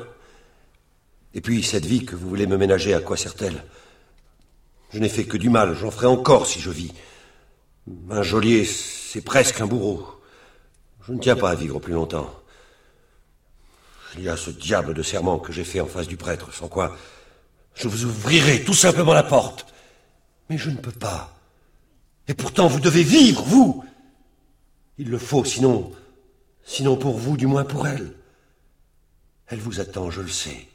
Et 1.35 1.41
puis, 1.41 1.61
cette 1.61 1.85
vie 1.85 2.03
que 2.03 2.15
vous 2.15 2.27
voulez 2.27 2.47
me 2.47 2.57
ménager, 2.57 2.95
à 2.95 2.99
quoi 2.99 3.15
sert-elle? 3.15 3.63
Je 4.91 4.97
n'ai 4.97 5.07
fait 5.07 5.25
que 5.25 5.37
du 5.37 5.51
mal, 5.51 5.75
j'en 5.75 5.91
ferai 5.91 6.07
encore 6.07 6.47
si 6.47 6.59
je 6.59 6.71
vis. 6.71 6.95
Un 8.09 8.23
geôlier, 8.23 8.65
c'est 8.65 9.21
presque 9.21 9.61
un 9.61 9.67
bourreau. 9.67 10.19
Je 11.07 11.13
ne 11.13 11.19
tiens 11.19 11.35
pas 11.35 11.51
à 11.51 11.55
vivre 11.55 11.77
plus 11.77 11.93
longtemps. 11.93 12.33
Il 14.17 14.23
y 14.23 14.29
a 14.29 14.35
ce 14.35 14.49
diable 14.49 14.95
de 14.95 15.03
serment 15.03 15.37
que 15.37 15.53
j'ai 15.53 15.63
fait 15.63 15.79
en 15.79 15.85
face 15.85 16.07
du 16.07 16.17
prêtre, 16.17 16.51
sans 16.51 16.69
quoi 16.69 16.97
je 17.75 17.87
vous 17.87 18.05
ouvrirai 18.05 18.63
tout 18.63 18.73
simplement 18.73 19.13
la 19.13 19.23
porte. 19.23 19.67
Mais 20.49 20.57
je 20.57 20.69
ne 20.69 20.77
peux 20.77 20.91
pas. 20.91 21.35
Et 22.27 22.33
pourtant, 22.33 22.67
vous 22.67 22.79
devez 22.79 23.03
vivre, 23.03 23.43
vous. 23.43 23.83
Il 24.97 25.09
le 25.09 25.17
faut, 25.17 25.43
sinon, 25.43 25.91
sinon 26.63 26.95
pour 26.95 27.17
vous, 27.17 27.37
du 27.37 27.47
moins 27.47 27.65
pour 27.65 27.87
elle. 27.87 28.15
Elle 29.47 29.59
vous 29.59 29.79
attend, 29.79 30.09
je 30.09 30.21
le 30.21 30.29
sais. 30.29 30.67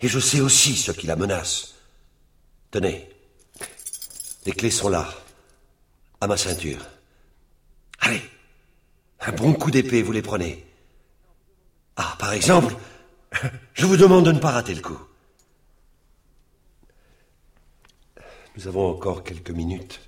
Et 0.00 0.08
je 0.08 0.18
sais 0.18 0.40
aussi 0.40 0.74
ce 0.76 0.92
qui 0.92 1.06
la 1.06 1.16
menace. 1.16 1.74
Tenez, 2.70 3.08
les 4.46 4.52
clés 4.52 4.70
sont 4.70 4.88
là, 4.88 5.12
à 6.20 6.26
ma 6.26 6.36
ceinture. 6.36 6.86
Allez, 8.00 8.22
un 9.20 9.32
bon 9.32 9.52
coup 9.52 9.70
d'épée, 9.70 10.02
vous 10.02 10.12
les 10.12 10.22
prenez. 10.22 10.64
Ah, 11.96 12.16
par 12.18 12.32
exemple, 12.32 12.74
je 13.74 13.84
vous 13.84 13.98
demande 13.98 14.24
de 14.24 14.32
ne 14.32 14.38
pas 14.38 14.52
rater 14.52 14.74
le 14.74 14.80
coup. 14.80 14.98
Nous 18.60 18.68
avons 18.68 18.90
encore 18.90 19.24
quelques 19.24 19.52
minutes. 19.52 20.02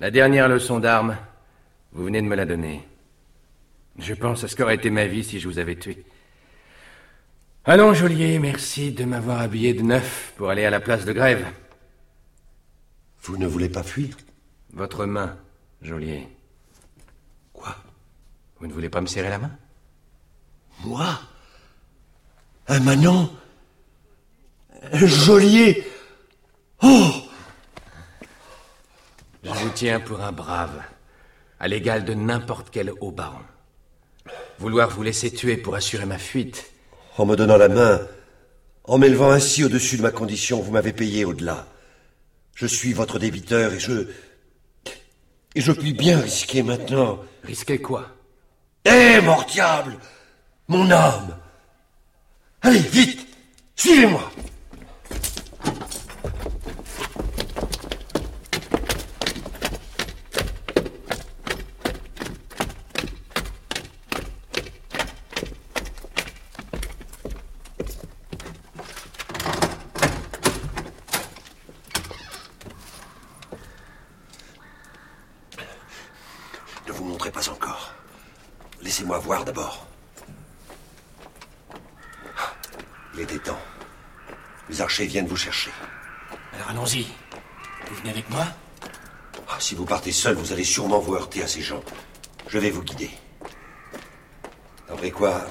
La 0.00 0.10
dernière 0.10 0.48
leçon 0.48 0.80
d'armes, 0.80 1.16
vous 1.92 2.02
venez 2.02 2.20
de 2.20 2.26
me 2.26 2.34
la 2.34 2.46
donner. 2.46 2.84
Je 3.96 4.12
pense 4.12 4.42
à 4.42 4.48
ce 4.48 4.56
qu'aurait 4.56 4.74
été 4.74 4.90
ma 4.90 5.06
vie 5.06 5.22
si 5.22 5.38
je 5.38 5.46
vous 5.46 5.60
avais 5.60 5.76
tué. 5.76 6.04
Allons, 7.64 7.94
Joliet, 7.94 8.40
merci 8.40 8.90
de 8.90 9.04
m'avoir 9.04 9.40
habillé 9.40 9.72
de 9.72 9.82
neuf 9.82 10.32
pour 10.36 10.50
aller 10.50 10.64
à 10.64 10.70
la 10.70 10.80
place 10.80 11.04
de 11.04 11.12
grève. 11.12 11.46
Vous 13.22 13.36
ne 13.36 13.46
voulez 13.46 13.68
pas 13.68 13.84
fuir? 13.84 14.16
Votre 14.72 15.06
main, 15.06 15.36
Joliet. 15.82 16.26
Quoi? 17.52 17.76
Vous 18.58 18.66
ne 18.66 18.72
voulez 18.72 18.90
pas 18.90 19.00
me 19.00 19.06
serrer 19.06 19.30
la 19.30 19.38
main? 19.38 19.56
Moi? 20.80 21.06
Un 22.66 22.80
Manon? 22.80 23.30
Un 24.92 25.06
Joliet 25.06 25.86
Oh 26.82 27.10
Je 29.42 29.50
vous 29.50 29.70
tiens 29.74 30.00
pour 30.00 30.20
un 30.20 30.32
brave, 30.32 30.82
à 31.58 31.68
l'égal 31.68 32.04
de 32.04 32.14
n'importe 32.14 32.68
quel 32.70 32.92
haut 33.00 33.10
baron. 33.10 33.38
Vouloir 34.58 34.90
vous 34.90 35.02
laisser 35.02 35.30
tuer 35.30 35.56
pour 35.56 35.74
assurer 35.74 36.06
ma 36.06 36.18
fuite. 36.18 36.70
En 37.16 37.26
me 37.26 37.36
donnant 37.36 37.56
la 37.56 37.68
main, 37.68 38.00
en 38.84 38.98
m'élevant 38.98 39.30
ainsi 39.30 39.64
au-dessus 39.64 39.96
de 39.96 40.02
ma 40.02 40.10
condition, 40.10 40.60
vous 40.60 40.72
m'avez 40.72 40.92
payé 40.92 41.24
au-delà. 41.24 41.66
Je 42.54 42.66
suis 42.66 42.92
votre 42.92 43.18
débiteur 43.18 43.72
et 43.72 43.80
je. 43.80 44.06
Et 45.54 45.60
je 45.60 45.72
puis 45.72 45.92
bien 45.92 46.20
risquer 46.20 46.62
maintenant. 46.62 47.18
Risquer 47.42 47.80
quoi? 47.80 48.08
Eh, 48.84 49.20
mort 49.22 49.44
diable 49.46 49.98
Mon 50.68 50.90
âme 50.90 51.36
Allez, 52.62 52.78
vite 52.78 53.26
Suivez-moi 53.76 54.30
Ne 76.86 76.92
vous 76.92 77.04
montrez 77.04 77.30
pas 77.30 77.48
encore. 77.50 77.94
Laissez-moi 78.82 79.18
voir 79.30 79.44
d'abord. 79.44 79.86
Il 83.14 83.20
était 83.20 83.38
temps. 83.38 83.60
Les 84.68 84.80
archers 84.80 85.06
viennent 85.06 85.28
vous 85.28 85.36
chercher. 85.36 85.70
Alors 86.54 86.70
allons-y. 86.70 87.06
Vous 87.88 87.94
venez 87.98 88.10
avec 88.10 88.28
moi 88.28 88.44
Ah, 89.48 89.58
Si 89.60 89.76
vous 89.76 89.84
partez 89.84 90.10
seul, 90.10 90.34
vous 90.34 90.52
allez 90.52 90.64
sûrement 90.64 90.98
vous 90.98 91.14
heurter 91.14 91.44
à 91.44 91.46
ces 91.46 91.62
gens. 91.62 91.80
Je 92.48 92.58
vais 92.58 92.70
vous 92.70 92.82
guider. 92.82 93.12
Après 94.90 95.12
quoi 95.12 95.46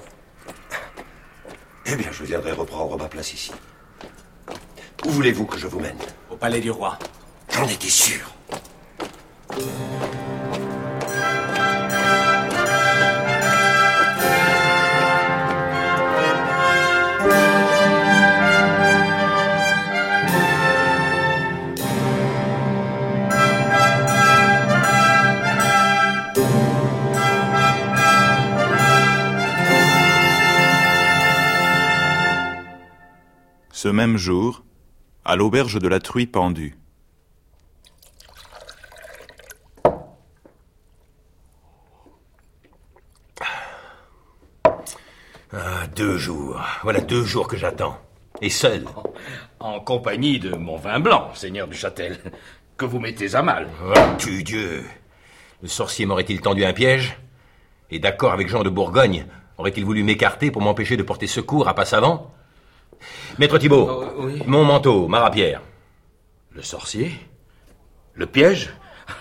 Eh 1.86 1.96
bien, 1.96 2.12
je 2.12 2.26
viendrai 2.26 2.52
reprendre 2.52 2.98
ma 2.98 3.08
place 3.08 3.32
ici. 3.34 3.54
Où 5.06 5.10
voulez-vous 5.10 5.46
que 5.46 5.58
je 5.58 5.68
vous 5.68 5.80
mène? 5.80 6.00
Au 6.30 6.36
palais 6.36 6.60
du 6.60 6.70
roi. 6.70 7.00
J'en 7.54 7.66
étais 7.66 7.88
sûr. 7.88 8.30
Même 34.00 34.16
jour, 34.16 34.64
à 35.26 35.36
l'auberge 35.36 35.78
de 35.78 35.90
la 35.90 36.00
Truie 36.00 36.26
pendue. 36.26 36.78
Ah, 45.52 45.86
deux 45.98 46.18
jours. 46.18 46.62
Voilà 46.84 47.02
deux 47.02 47.26
jours 47.26 47.50
que 47.50 47.58
j'attends. 47.58 47.98
Et 48.42 48.50
seul. 48.50 48.86
En 49.60 49.82
compagnie 49.82 50.40
de 50.40 50.56
mon 50.56 50.78
vin 50.78 51.02
blanc, 51.02 51.32
seigneur 51.34 51.68
du 51.68 51.76
Châtel, 51.76 52.20
que 52.78 52.86
vous 52.86 53.00
mettez 53.00 53.36
à 53.36 53.42
mal. 53.42 53.68
Oh, 53.86 54.00
tu 54.18 54.44
Dieu 54.44 54.86
Le 55.62 55.68
sorcier 55.68 56.06
m'aurait-il 56.06 56.40
tendu 56.40 56.64
un 56.64 56.72
piège? 56.72 57.18
Et 57.92 58.00
d'accord 58.00 58.32
avec 58.32 58.48
Jean 58.48 58.64
de 58.64 58.70
Bourgogne, 58.70 59.26
aurait-il 59.58 59.84
voulu 59.84 60.04
m'écarter 60.04 60.52
pour 60.52 60.62
m'empêcher 60.62 60.96
de 60.96 61.04
porter 61.04 61.28
secours 61.28 61.68
à 61.68 61.76
Passavant? 61.76 62.34
Maître 63.38 63.58
Thibault, 63.58 63.88
Oh, 63.90 64.24
oui. 64.26 64.42
mon 64.46 64.64
manteau, 64.66 65.08
ma 65.08 65.20
rapière. 65.22 65.62
Le 66.52 66.62
sorcier? 66.62 67.12
Le 68.16 68.26
piège? 68.26 68.74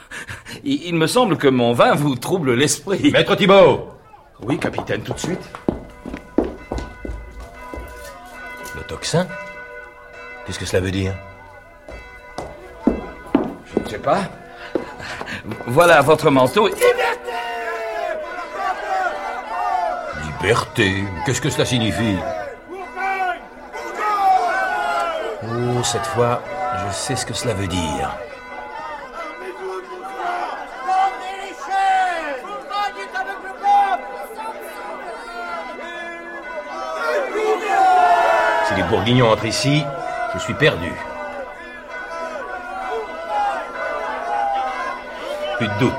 Il, 0.64 0.82
il 0.86 0.94
me 0.94 1.06
semble 1.06 1.36
que 1.36 1.46
mon 1.48 1.72
vin 1.72 1.94
vous 1.94 2.16
trouble 2.16 2.54
l'esprit. 2.54 3.10
Maître 3.12 3.34
Thibault 3.36 3.90
Oui, 4.42 4.58
capitaine, 4.58 5.02
tout 5.02 5.12
de 5.12 5.18
suite. 5.18 5.48
Le 8.76 8.82
tocsin 8.86 9.26
Qu'est-ce 10.46 10.58
que 10.58 10.64
cela 10.66 10.80
veut 10.82 10.90
dire? 10.90 11.14
Je 12.86 13.80
ne 13.80 13.88
sais 13.88 13.98
pas. 13.98 14.22
Voilà 15.66 16.00
votre 16.02 16.30
manteau. 16.30 16.68
Liberté 20.24 21.04
Qu'est-ce 21.24 21.40
que 21.40 21.50
cela 21.50 21.64
signifie 21.64 22.16
Oh, 25.44 25.77
cette 25.88 26.04
fois, 26.04 26.42
je 26.86 26.92
sais 26.92 27.16
ce 27.16 27.24
que 27.24 27.32
cela 27.32 27.54
veut 27.54 27.66
dire. 27.66 28.14
Si 38.66 38.74
les 38.74 38.82
Bourguignons 38.82 39.30
entrent 39.30 39.46
ici, 39.46 39.82
je 40.34 40.38
suis 40.40 40.52
perdu. 40.52 40.92
Plus 45.56 45.68
de 45.68 45.78
doute. 45.80 45.92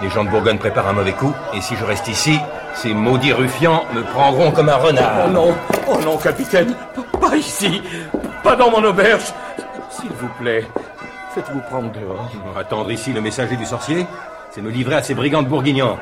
Les 0.00 0.08
gens 0.08 0.24
de 0.24 0.30
Bourgogne 0.30 0.56
préparent 0.56 0.88
un 0.88 0.94
mauvais 0.94 1.12
coup, 1.12 1.34
et 1.52 1.60
si 1.60 1.76
je 1.76 1.84
reste 1.84 2.08
ici, 2.08 2.40
ces 2.74 2.94
maudits 2.94 3.34
ruffians 3.34 3.84
me 3.92 4.02
prendront 4.04 4.52
comme 4.52 4.70
un 4.70 4.76
renard. 4.76 5.26
Oh 5.26 5.28
non, 5.28 5.54
oh 5.86 5.98
non, 6.02 6.16
capitaine, 6.16 6.74
pas 7.20 7.36
ici, 7.36 7.82
pas 8.42 8.56
dans 8.56 8.70
mon 8.70 8.82
auberge. 8.84 9.32
S'il 9.90 10.10
vous 10.10 10.28
plaît, 10.40 10.64
faites-vous 11.34 11.60
prendre 11.60 11.90
dehors. 11.92 12.30
Attendre 12.56 12.90
ici 12.90 13.12
le 13.12 13.20
messager 13.20 13.56
du 13.56 13.64
sorcier, 13.64 14.06
c'est 14.50 14.62
me 14.62 14.70
livrer 14.70 14.96
à 14.96 15.02
ces 15.02 15.14
brigands 15.14 15.42
de 15.42 15.48
Bourguignons. 15.48 15.98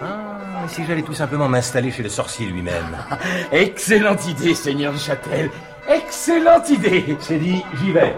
Ah, 0.00 0.64
et 0.64 0.68
si 0.68 0.84
j'allais 0.86 1.02
tout 1.02 1.14
simplement 1.14 1.48
m'installer 1.48 1.90
chez 1.90 2.02
le 2.02 2.08
sorcier 2.08 2.46
lui-même 2.46 2.96
Excellente 3.52 4.26
idée, 4.26 4.54
seigneur 4.54 4.92
du 4.92 4.98
Châtel. 4.98 5.50
Excellente 5.88 6.68
idée. 6.70 7.16
C'est 7.20 7.38
dit, 7.38 7.62
j'y 7.80 7.92
vais. 7.92 8.14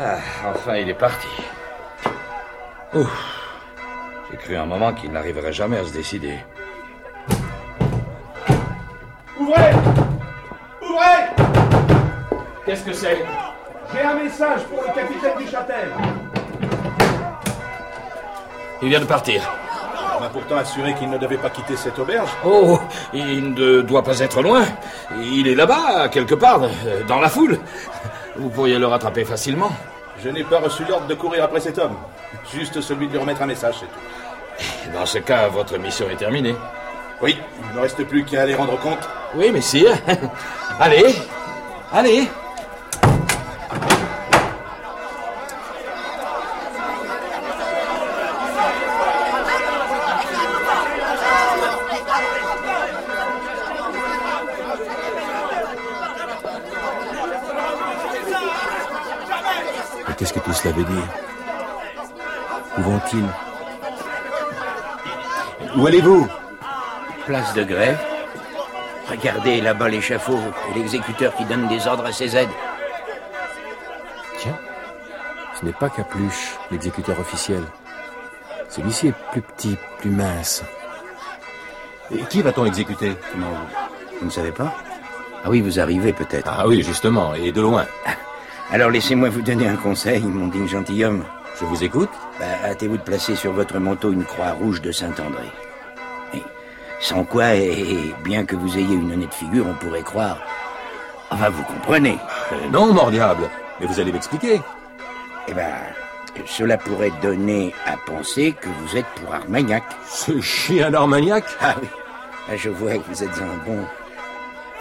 Ah, 0.00 0.18
enfin, 0.46 0.76
il 0.76 0.88
est 0.88 0.94
parti. 0.94 1.26
Ouf. 2.94 3.37
J'ai 4.38 4.44
cru 4.44 4.56
un 4.56 4.66
moment 4.66 4.92
qu'il 4.92 5.10
n'arriverait 5.12 5.52
jamais 5.52 5.78
à 5.78 5.84
se 5.84 5.92
décider. 5.92 6.38
Ouvrez 9.38 9.72
Ouvrez 10.82 11.46
Qu'est-ce 12.64 12.84
que 12.84 12.92
c'est? 12.92 13.24
J'ai 13.92 14.00
un 14.00 14.14
message 14.14 14.62
pour 14.64 14.82
le 14.82 14.94
capitaine 14.94 15.38
du 15.38 15.46
Châtel. 15.48 15.88
Il 18.82 18.88
vient 18.88 19.00
de 19.00 19.06
partir. 19.06 19.42
On 20.16 20.20
m'a 20.20 20.28
pourtant 20.28 20.56
assuré 20.56 20.94
qu'il 20.94 21.10
ne 21.10 21.18
devait 21.18 21.36
pas 21.36 21.50
quitter 21.50 21.76
cette 21.76 21.98
auberge. 21.98 22.30
Oh, 22.44 22.78
il 23.12 23.54
ne 23.54 23.82
doit 23.82 24.02
pas 24.02 24.18
être 24.20 24.42
loin. 24.42 24.64
Il 25.20 25.48
est 25.48 25.54
là-bas, 25.54 26.08
quelque 26.08 26.34
part, 26.34 26.62
dans 27.06 27.20
la 27.20 27.28
foule. 27.28 27.58
Vous 28.36 28.50
pourriez 28.50 28.78
le 28.78 28.86
rattraper 28.86 29.24
facilement. 29.24 29.70
Je 30.22 30.28
n'ai 30.30 30.44
pas 30.44 30.58
reçu 30.58 30.84
l'ordre 30.84 31.06
de 31.06 31.14
courir 31.14 31.44
après 31.44 31.60
cet 31.60 31.78
homme. 31.78 31.96
Juste 32.52 32.80
celui 32.80 33.06
de 33.06 33.12
lui 33.12 33.18
remettre 33.18 33.42
un 33.42 33.46
message, 33.46 33.76
c'est 33.80 33.86
tout. 33.86 34.92
Dans 34.92 35.06
ce 35.06 35.18
cas, 35.18 35.48
votre 35.48 35.78
mission 35.78 36.08
est 36.10 36.16
terminée. 36.16 36.56
Oui, 37.22 37.36
il 37.62 37.68
ne 37.70 37.74
me 37.74 37.80
reste 37.80 38.04
plus 38.04 38.24
qu'à 38.24 38.42
aller 38.42 38.54
rendre 38.54 38.78
compte. 38.80 39.08
Oui, 39.34 39.50
messire. 39.50 39.92
allez, 40.80 41.14
allez. 41.92 42.28
Mais 60.08 60.14
qu'est-ce 60.14 60.32
que 60.32 60.40
tout 60.40 60.52
cela 60.52 60.74
veut 60.74 60.84
dire 60.84 61.08
Où 62.78 62.82
vont-ils 62.82 63.26
Où 65.76 65.77
allez-vous 65.88 66.28
Place 67.24 67.54
de 67.54 67.64
grève. 67.64 67.98
Regardez 69.08 69.62
là-bas 69.62 69.88
l'échafaud 69.88 70.38
et 70.70 70.78
l'exécuteur 70.78 71.34
qui 71.34 71.46
donne 71.46 71.66
des 71.66 71.86
ordres 71.86 72.04
à 72.04 72.12
ses 72.12 72.36
aides. 72.36 72.48
Tiens, 74.38 74.58
ce 75.58 75.64
n'est 75.64 75.72
pas 75.72 75.88
Capluche, 75.88 76.56
l'exécuteur 76.70 77.18
officiel. 77.18 77.62
Celui-ci 78.68 79.08
est 79.08 79.14
plus 79.32 79.40
petit, 79.40 79.78
plus 79.98 80.10
mince. 80.10 80.62
Et 82.10 82.18
qui 82.24 82.42
va-t-on 82.42 82.66
exécuter 82.66 83.14
Non, 83.36 83.46
vous 84.20 84.26
ne 84.26 84.30
savez 84.30 84.52
pas 84.52 84.74
Ah 85.42 85.48
oui, 85.48 85.62
vous 85.62 85.80
arrivez 85.80 86.12
peut-être. 86.12 86.50
Ah 86.54 86.68
oui, 86.68 86.82
justement, 86.82 87.32
et 87.32 87.50
de 87.50 87.62
loin. 87.62 87.86
Alors 88.70 88.90
laissez-moi 88.90 89.30
vous 89.30 89.40
donner 89.40 89.66
un 89.66 89.76
conseil, 89.76 90.20
mon 90.20 90.48
digne 90.48 90.68
gentilhomme. 90.68 91.24
Je 91.58 91.64
vous 91.64 91.82
écoute. 91.82 92.10
Bah, 92.38 92.44
hâtez-vous 92.66 92.98
de 92.98 93.02
placer 93.02 93.36
sur 93.36 93.52
votre 93.52 93.78
manteau 93.78 94.12
une 94.12 94.24
croix 94.24 94.52
rouge 94.52 94.82
de 94.82 94.92
Saint-André. 94.92 95.50
Sans 97.00 97.24
quoi, 97.24 97.54
et 97.54 97.96
bien 98.24 98.44
que 98.44 98.56
vous 98.56 98.76
ayez 98.76 98.94
une 98.94 99.12
honnête 99.12 99.32
figure, 99.34 99.66
on 99.68 99.74
pourrait 99.74 100.02
croire... 100.02 100.38
Enfin, 101.30 101.50
vous 101.50 101.62
comprenez. 101.64 102.18
Euh, 102.52 102.56
non, 102.70 102.92
mort 102.92 103.10
diable. 103.10 103.48
Mais 103.80 103.86
vous 103.86 104.00
allez 104.00 104.12
m'expliquer. 104.12 104.60
Eh 105.46 105.52
ben, 105.52 105.74
cela 106.46 106.78
pourrait 106.78 107.12
donner 107.22 107.74
à 107.86 107.96
penser 108.10 108.54
que 108.58 108.68
vous 108.68 108.96
êtes 108.96 109.06
pour 109.22 109.34
Armagnac. 109.34 109.82
Ce 110.06 110.40
chien 110.40 110.90
d'Armagnac 110.90 111.44
Ah 111.60 111.74
oui, 111.82 111.88
Ah, 112.50 112.56
je 112.56 112.70
vois 112.70 112.94
que 112.94 113.06
vous 113.08 113.22
êtes 113.22 113.38
un 113.38 113.64
bon... 113.66 113.78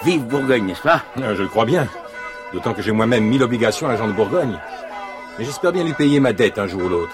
Vive 0.03 0.23
Bourgogne, 0.23 0.65
n'est-ce 0.67 0.81
pas? 0.81 1.01
Euh, 1.19 1.35
Je 1.35 1.41
le 1.43 1.49
crois 1.49 1.65
bien. 1.65 1.87
D'autant 2.53 2.73
que 2.73 2.81
j'ai 2.81 2.91
moi-même 2.93 3.25
mis 3.25 3.37
l'obligation 3.37 3.89
à 3.89 3.97
Jean 3.97 4.07
de 4.07 4.13
Bourgogne. 4.13 4.57
Mais 5.37 5.43
j'espère 5.45 5.71
bien 5.73 5.83
lui 5.83 5.93
payer 5.93 6.19
ma 6.21 6.31
dette 6.33 6.57
un 6.59 6.67
jour 6.67 6.83
ou 6.83 6.89
l'autre. 6.89 7.13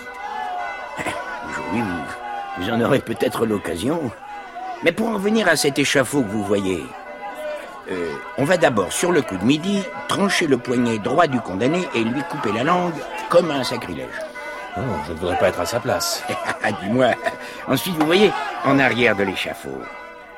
Aujourd'hui, 1.49 1.81
vous, 1.81 2.63
vous 2.63 2.69
en 2.71 2.81
aurez 2.81 2.99
peut-être 2.99 3.45
l'occasion. 3.45 4.11
Mais 4.83 4.91
pour 4.91 5.07
en 5.09 5.13
revenir 5.13 5.47
à 5.47 5.55
cet 5.55 5.79
échafaud 5.79 6.23
que 6.23 6.29
vous 6.29 6.43
voyez, 6.43 6.83
euh, 7.91 8.13
on 8.37 8.43
va 8.43 8.57
d'abord, 8.57 8.91
sur 8.91 9.11
le 9.11 9.21
coup 9.21 9.37
de 9.37 9.43
midi, 9.43 9.81
trancher 10.07 10.47
le 10.47 10.57
poignet 10.57 10.99
droit 10.99 11.27
du 11.27 11.39
condamné 11.39 11.87
et 11.95 12.03
lui 12.03 12.21
couper 12.29 12.51
la 12.51 12.63
langue 12.63 12.93
comme 13.29 13.51
un 13.51 13.63
sacrilège. 13.63 14.07
Oh, 14.77 14.81
je 15.07 15.13
ne 15.13 15.17
voudrais 15.17 15.37
pas 15.37 15.49
être 15.49 15.59
à 15.59 15.65
sa 15.65 15.79
place. 15.79 16.23
Dis-moi. 16.81 17.11
Ensuite, 17.67 17.95
vous 17.95 18.05
voyez, 18.05 18.31
en 18.65 18.79
arrière 18.79 19.15
de 19.15 19.23
l'échafaud, 19.23 19.81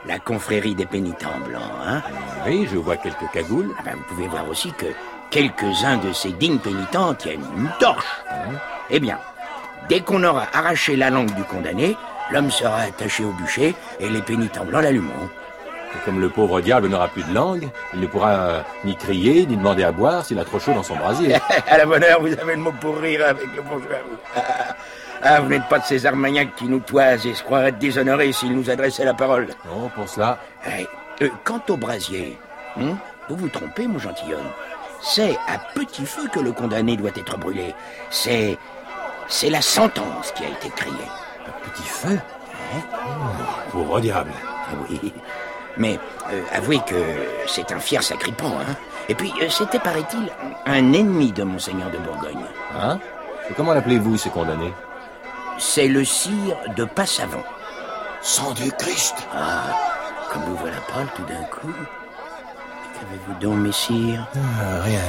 la 0.06 0.20
confrérie 0.20 0.76
des 0.76 0.86
pénitents 0.86 1.40
blancs, 1.48 1.62
hein 1.86 2.02
Oui, 2.46 2.68
je 2.72 2.78
vois 2.78 2.98
quelques 2.98 3.32
cagoules. 3.34 3.74
Ah 3.80 3.84
ben, 3.86 3.96
vous 3.96 4.16
pouvez 4.16 4.28
voir 4.28 4.48
aussi 4.50 4.72
que 4.74 4.88
quelques-uns 5.32 5.98
de 5.98 6.12
ces 6.14 6.32
dignes 6.34 6.60
pénitents 6.60 7.14
tiennent 7.14 7.46
une 7.58 7.70
torche. 7.80 8.06
Eh 8.90 9.00
bien, 9.00 9.18
dès 9.90 10.02
qu'on 10.02 10.24
aura 10.24 10.46
arraché 10.54 10.96
la 10.96 11.10
langue 11.10 11.34
du 11.34 11.44
condamné, 11.44 11.96
l'homme 12.32 12.52
sera 12.52 12.82
attaché 12.82 13.24
au 13.24 13.32
bûcher 13.32 13.76
et 14.00 14.10
les 14.10 14.22
pénitents 14.22 14.66
blancs 14.66 14.84
l'allumeront. 14.84 15.30
Comme 16.04 16.20
le 16.20 16.30
pauvre 16.30 16.60
diable 16.62 16.88
n'aura 16.90 17.08
plus 17.08 17.24
de 17.24 17.34
langue, 17.34 17.70
il 17.94 18.02
ne 18.02 18.08
pourra 18.08 18.32
euh, 18.32 18.62
ni 18.84 18.96
crier, 18.96 19.46
ni 19.46 19.56
demander 19.56 19.84
à 19.84 19.92
boire 19.92 20.26
s'il 20.26 20.38
a 20.40 20.44
trop 20.44 20.60
chaud 20.60 20.74
dans 20.74 20.84
son 20.84 20.96
brasier. 20.96 21.36
à 21.68 21.78
la 21.78 21.86
bonne 21.86 22.04
heure, 22.04 22.20
vous 22.20 22.34
avez 22.34 22.56
le 22.56 22.62
mot 22.62 22.74
pour 22.74 22.98
rire 22.98 23.26
avec 23.28 23.48
le 23.56 23.62
bourgeois. 23.62 23.98
Ah, 25.24 25.38
ah, 25.38 25.42
vous 25.42 25.48
n'êtes 25.48 25.68
pas 25.70 25.80
de 25.80 25.86
ces 25.86 26.06
armagnacs 26.06 26.56
qui 26.56 26.66
nous 26.66 26.82
toisent 26.82 27.26
et 27.26 27.34
se 27.34 27.42
croiraient 27.42 27.72
déshonorés 27.72 28.32
s'ils 28.32 28.56
nous 28.56 28.70
adressaient 28.70 29.06
la 29.06 29.14
parole. 29.14 29.48
Non, 29.66 29.90
pour 29.90 30.08
cela. 30.08 30.38
Eh, 30.68 30.86
euh, 31.24 31.30
quant 31.44 31.62
au 31.70 31.78
brasier, 31.78 32.38
hein, 32.78 32.98
vous 33.30 33.38
vous 33.38 33.48
trompez, 33.48 33.88
mon 33.88 33.98
gentilhomme. 33.98 34.52
C'est 35.02 35.36
à 35.48 35.58
petit 35.74 36.06
feu 36.06 36.28
que 36.32 36.40
le 36.40 36.52
condamné 36.52 36.96
doit 36.96 37.12
être 37.16 37.38
brûlé. 37.40 37.74
C'est. 38.12 38.58
C'est 39.28 39.50
la 39.50 39.62
sentence 39.62 40.32
qui 40.34 40.44
a 40.44 40.50
été 40.50 40.70
criée. 40.76 40.94
Petit 41.66 41.84
feu 41.88 42.20
Hein 42.74 42.82
Pauvre 43.72 44.00
diable. 44.00 44.32
Ah 44.48 44.74
Oui. 44.90 45.14
Mais 45.78 46.00
euh, 46.32 46.42
avouez 46.54 46.80
que 46.88 46.96
c'est 47.48 47.72
un 47.72 47.80
fier 47.80 48.02
sacripant, 48.02 48.54
hein. 48.60 48.76
Et 49.10 49.16
puis, 49.16 49.32
euh, 49.42 49.50
c'était, 49.50 49.80
paraît-il, 49.80 50.32
un 50.66 50.94
ennemi 50.94 51.32
de 51.32 51.44
Monseigneur 51.44 51.92
de 51.92 51.98
Bourgogne. 51.98 52.46
Hein? 52.80 52.98
Et 53.50 53.54
comment 53.54 53.74
l'appelez-vous, 53.74 54.18
ce 54.18 54.30
condamné 54.30 54.74
C'est 55.60 55.88
le 55.88 56.04
sire 56.06 56.58
de 56.76 56.86
Passavant. 56.86 57.44
Sang 58.22 58.54
du 58.54 58.72
Christ 58.72 59.16
Ah, 59.34 59.64
comme 60.32 60.44
vous 60.44 60.56
voilà 60.56 60.78
pâle 60.94 61.08
tout 61.16 61.24
d'un 61.26 61.44
coup. 61.44 61.74
Qu'avez-vous 62.96 63.40
donc, 63.42 63.60
messire 63.60 64.28
Ah, 64.36 64.82
Rien, 64.84 65.00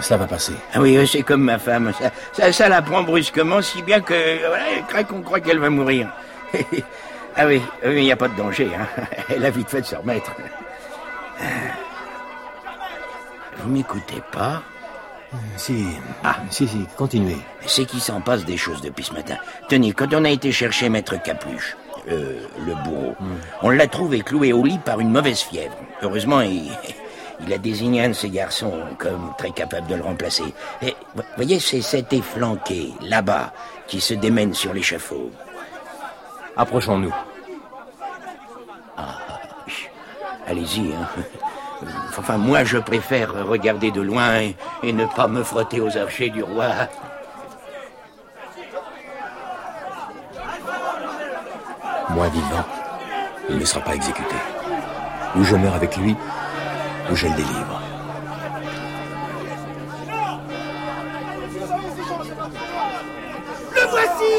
cela 0.00 0.18
va 0.18 0.26
passer. 0.26 0.54
Ah 0.74 0.80
oui, 0.80 0.96
euh, 0.96 1.06
c'est 1.06 1.22
comme 1.22 1.42
ma 1.42 1.58
femme. 1.58 1.92
Ça, 1.98 2.10
ça, 2.32 2.52
ça 2.52 2.68
la 2.68 2.82
prend 2.82 3.02
brusquement, 3.02 3.62
si 3.62 3.82
bien 3.82 4.00
que, 4.00 4.14
euh, 4.14 4.48
voilà, 4.48 5.02
croit 5.22 5.40
qu'elle 5.40 5.58
va 5.60 5.70
mourir. 5.70 6.08
ah 7.36 7.46
oui, 7.46 7.62
il 7.84 8.02
n'y 8.02 8.12
a 8.12 8.16
pas 8.16 8.28
de 8.28 8.36
danger. 8.36 8.70
Hein. 8.76 8.86
Elle 9.28 9.44
a 9.44 9.50
vite 9.50 9.68
fait 9.70 9.80
de 9.80 9.86
se 9.86 9.96
remettre. 9.96 10.32
Ah. 11.40 11.44
Vous 13.58 13.70
m'écoutez 13.70 14.22
pas 14.32 14.62
Si. 15.56 15.86
Ah, 16.24 16.36
si, 16.50 16.66
si, 16.66 16.86
continuez. 16.96 17.38
C'est 17.66 17.84
qu'il 17.84 18.00
s'en 18.00 18.20
passe 18.20 18.44
des 18.44 18.56
choses 18.56 18.80
depuis 18.80 19.04
ce 19.04 19.12
matin. 19.12 19.36
Tenez, 19.68 19.92
quand 19.92 20.12
on 20.14 20.24
a 20.24 20.30
été 20.30 20.50
chercher 20.50 20.88
Maître 20.88 21.20
Capuche, 21.22 21.76
euh, 22.08 22.38
le 22.64 22.74
bourreau, 22.84 23.16
on 23.62 23.70
l'a 23.70 23.86
trouvé 23.86 24.20
cloué 24.20 24.52
au 24.52 24.62
lit 24.64 24.78
par 24.84 25.00
une 25.00 25.10
mauvaise 25.10 25.40
fièvre. 25.40 25.76
Heureusement, 26.02 26.40
il, 26.40 26.70
il 27.40 27.52
a 27.52 27.58
désigné 27.58 28.04
un 28.04 28.08
de 28.08 28.14
ses 28.14 28.30
garçons 28.30 28.72
comme 28.98 29.32
très 29.38 29.50
capable 29.50 29.86
de 29.88 29.96
le 29.96 30.02
remplacer. 30.02 30.54
Et, 30.82 30.94
vous 31.14 31.22
voyez, 31.36 31.60
c'est 31.60 31.82
cet 31.82 32.12
efflanqué, 32.12 32.92
là-bas, 33.02 33.52
qui 33.86 34.00
se 34.00 34.14
démène 34.14 34.54
sur 34.54 34.72
l'échafaud. 34.72 35.30
Approchons-nous. 36.56 37.12
Allez-y, 40.46 40.92
hein. 40.94 41.08
Enfin, 42.18 42.38
moi, 42.38 42.64
je 42.64 42.78
préfère 42.78 43.46
regarder 43.46 43.90
de 43.90 44.00
loin 44.00 44.40
et, 44.40 44.56
et 44.82 44.94
ne 44.94 45.04
pas 45.04 45.28
me 45.28 45.42
frotter 45.42 45.80
aux 45.80 45.94
archers 45.98 46.30
du 46.30 46.42
roi. 46.42 46.68
Moi 52.08 52.28
vivant, 52.28 52.64
il 53.50 53.58
ne 53.58 53.64
sera 53.66 53.82
pas 53.82 53.94
exécuté. 53.94 54.36
Ou 55.36 55.44
je 55.44 55.56
meurs 55.56 55.74
avec 55.74 55.98
lui, 55.98 56.16
ou 57.10 57.16
je 57.16 57.26
le 57.26 57.34
délivre. 57.34 57.80
Le 63.74 63.82
voici. 63.90 64.34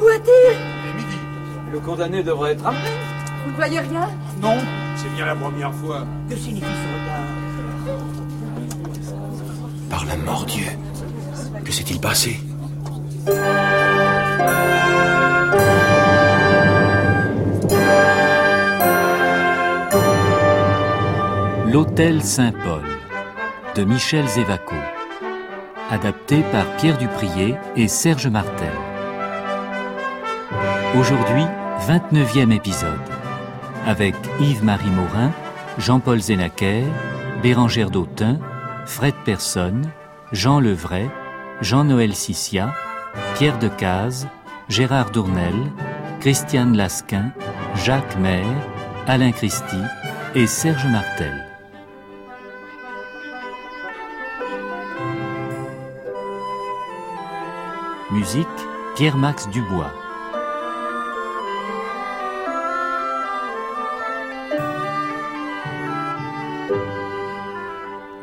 Où 0.00 0.08
est-il? 0.08 0.56
Le 1.72 1.80
condamné 1.80 2.22
devrait 2.22 2.52
être 2.52 2.66
amené. 2.66 2.90
Vous 3.44 3.50
ne 3.50 3.56
voyez 3.56 3.80
rien? 3.80 4.08
Non, 4.40 4.56
c'est 4.96 5.08
bien 5.14 5.26
la 5.26 5.34
première 5.34 5.72
fois. 5.74 6.06
Que 6.28 6.36
signifie 6.36 6.66
ce 6.66 6.88
regard? 6.94 7.96
Par 9.88 10.04
la 10.04 10.16
mort 10.16 10.44
Dieu, 10.46 10.66
que 11.64 11.72
s'est-il 11.72 12.00
passé? 12.00 12.40
L'Hôtel 21.72 22.20
Saint-Paul 22.20 22.82
de 23.76 23.84
Michel 23.84 24.26
Zévaco. 24.26 24.74
Adapté 25.88 26.42
par 26.50 26.64
Pierre 26.76 26.98
Duprier 26.98 27.54
et 27.76 27.86
Serge 27.86 28.26
Martel. 28.26 28.72
Aujourd'hui, 30.98 31.44
29e 31.86 32.52
épisode. 32.52 32.98
Avec 33.86 34.16
Yves-Marie 34.40 34.90
Morin, 34.90 35.30
Jean-Paul 35.78 36.18
Zénaquer, 36.20 36.82
Bérangère 37.40 37.90
Dautin, 37.90 38.40
Fred 38.84 39.14
Personne, 39.24 39.92
Jean 40.32 40.58
Levray, 40.58 41.08
Jean-Noël 41.60 42.16
Sissia, 42.16 42.74
Pierre 43.36 43.60
Decaze, 43.60 44.26
Gérard 44.68 45.12
Dournel, 45.12 45.54
Christiane 46.18 46.76
Lasquin, 46.76 47.30
Jacques 47.76 48.18
Maire, 48.18 48.66
Alain 49.06 49.30
Christie 49.30 49.86
et 50.34 50.48
Serge 50.48 50.86
Martel. 50.86 51.49
Musique 58.12 58.48
Pierre-Max 58.96 59.48
Dubois. 59.50 59.92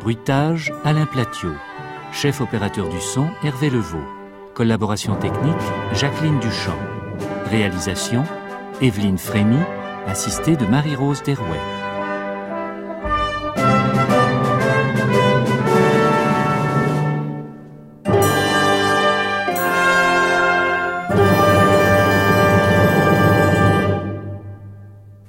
Bruitage 0.01 0.73
Alain 0.83 1.05
Platiot. 1.05 1.53
Chef 2.11 2.41
opérateur 2.41 2.89
du 2.89 2.99
son 2.99 3.29
Hervé 3.43 3.69
Levaux. 3.69 4.03
Collaboration 4.53 5.15
technique 5.15 5.55
Jacqueline 5.93 6.39
Duchamp. 6.39 6.77
Réalisation 7.49 8.25
Evelyne 8.81 9.17
Frémy, 9.17 9.59
assistée 10.05 10.57
de 10.57 10.65
Marie-Rose 10.65 11.23
Derouet. 11.23 11.76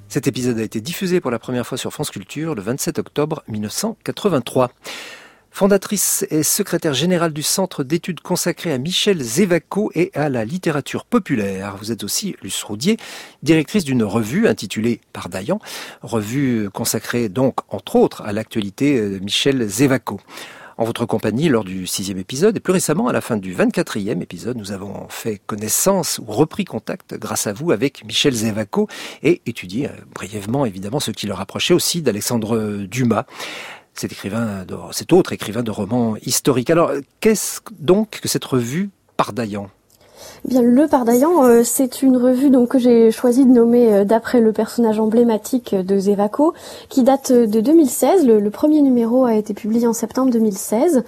Cet 0.09 0.25
épisode 0.25 0.57
a 0.57 0.63
été 0.63 0.81
diffusé 0.81 1.21
pour 1.21 1.29
la 1.29 1.37
première 1.37 1.67
fois 1.67 1.77
sur 1.77 1.93
France 1.93 2.09
Culture 2.09 2.55
le 2.55 2.63
27 2.63 2.97
octobre 2.97 3.43
1983. 3.47 4.71
Fondatrice 5.51 6.25
et 6.31 6.41
secrétaire 6.41 6.95
générale 6.95 7.31
du 7.31 7.43
Centre 7.43 7.83
d'études 7.83 8.21
consacré 8.21 8.73
à 8.73 8.79
Michel 8.79 9.21
Zévaco 9.21 9.91
et 9.93 10.09
à 10.15 10.29
la 10.29 10.45
littérature 10.45 11.05
populaire. 11.05 11.77
Vous 11.77 11.91
êtes 11.91 12.03
aussi, 12.03 12.35
Luce 12.41 12.63
Roudier, 12.63 12.97
directrice 13.43 13.83
d'une 13.83 14.03
revue 14.03 14.47
intitulée 14.47 14.99
Par 15.13 15.29
Dayan, 15.29 15.59
revue 16.01 16.71
consacrée 16.71 17.29
donc, 17.29 17.57
entre 17.69 17.95
autres, 17.95 18.23
à 18.23 18.33
l'actualité 18.33 18.99
de 18.99 19.19
Michel 19.19 19.67
Zévaco 19.67 20.19
en 20.79 20.85
votre 20.85 21.05
compagnie 21.05 21.49
lors 21.49 21.65
du 21.65 21.85
sixième 21.85 22.19
épisode 22.19 22.55
et 22.55 22.61
plus 22.61 22.71
récemment 22.71 23.09
à 23.09 23.13
la 23.13 23.19
fin 23.19 23.35
du 23.35 23.53
24e 23.53 24.21
épisode, 24.21 24.55
nous 24.55 24.71
avons 24.71 25.07
fait 25.09 25.37
connaissance 25.45 26.19
ou 26.19 26.31
repris 26.31 26.63
contact 26.63 27.15
grâce 27.15 27.47
à 27.47 27.53
vous 27.53 27.71
avec 27.71 28.05
Michel 28.05 28.33
Zévaco 28.33 28.87
et 29.21 29.41
étudié 29.45 29.87
euh, 29.87 29.91
brièvement 30.15 30.65
évidemment 30.65 31.01
ce 31.01 31.11
qui 31.11 31.27
le 31.27 31.33
rapprochait 31.33 31.73
aussi 31.73 32.01
d'Alexandre 32.01 32.85
Dumas 32.85 33.25
cet 33.93 34.13
cet 34.93 35.11
autre 35.11 35.33
écrivain 35.33 35.63
de 35.63 35.71
romans 35.71 36.15
historiques. 36.25 36.69
Alors, 36.69 36.93
qu'est-ce 37.19 37.59
donc 37.77 38.21
que 38.21 38.29
cette 38.29 38.45
revue 38.45 38.89
Pardaillant 39.17 39.69
Bien, 40.45 40.61
le 40.61 40.87
Pardaillant, 40.87 41.43
euh, 41.43 41.63
c'est 41.65 42.01
une 42.01 42.15
revue 42.15 42.49
donc 42.49 42.69
que 42.69 42.79
j'ai 42.79 43.11
choisi 43.11 43.45
de 43.45 43.51
nommer 43.51 43.93
euh, 43.93 44.05
d'après 44.05 44.39
le 44.39 44.53
personnage 44.53 44.99
emblématique 44.99 45.75
de 45.75 45.97
Zévaco, 45.97 46.53
qui 46.87 47.03
date 47.03 47.31
euh, 47.31 47.45
de 47.45 47.59
2016. 47.59 48.25
Le, 48.25 48.39
le, 48.39 48.49
premier 48.49 48.81
numéro 48.81 49.25
a 49.25 49.35
été 49.35 49.53
publié 49.53 49.85
en 49.85 49.93
septembre 49.93 50.31
2016 50.31 51.03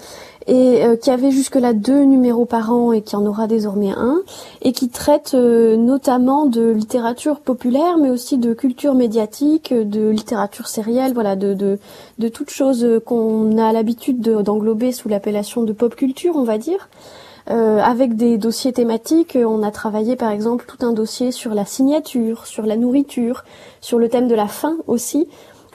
et 0.47 0.83
euh, 0.83 0.95
qui 0.95 1.11
avait 1.11 1.31
jusque-là 1.31 1.73
deux 1.73 2.03
numéros 2.03 2.45
par 2.45 2.71
an 2.73 2.91
et 2.91 3.01
qui 3.01 3.15
en 3.15 3.25
aura 3.25 3.47
désormais 3.47 3.91
un, 3.91 4.21
et 4.61 4.71
qui 4.73 4.89
traite 4.89 5.33
euh, 5.33 5.77
notamment 5.77 6.45
de 6.45 6.69
littérature 6.69 7.39
populaire, 7.39 7.97
mais 7.97 8.09
aussi 8.09 8.37
de 8.37 8.53
culture 8.53 8.95
médiatique, 8.95 9.73
de 9.73 10.09
littérature 10.09 10.67
sérielle, 10.67 11.13
voilà, 11.13 11.35
de, 11.35 11.53
de, 11.53 11.79
de 12.19 12.27
toutes 12.27 12.49
choses 12.49 12.85
qu'on 13.05 13.57
a 13.57 13.71
l'habitude 13.71 14.21
d'englober 14.21 14.91
sous 14.91 15.09
l'appellation 15.09 15.63
de 15.63 15.73
pop 15.73 15.95
culture, 15.95 16.35
on 16.35 16.43
va 16.43 16.57
dire. 16.57 16.89
Euh, 17.49 17.79
avec 17.79 18.15
des 18.15 18.37
dossiers 18.37 18.71
thématiques. 18.71 19.35
On 19.35 19.63
a 19.63 19.71
travaillé 19.71 20.15
par 20.15 20.29
exemple 20.29 20.65
tout 20.67 20.85
un 20.85 20.93
dossier 20.93 21.31
sur 21.31 21.55
la 21.55 21.65
signature, 21.65 22.45
sur 22.45 22.67
la 22.67 22.77
nourriture, 22.77 23.43
sur 23.81 23.97
le 23.97 24.09
thème 24.09 24.27
de 24.27 24.35
la 24.35 24.47
faim 24.47 24.77
aussi, 24.85 25.27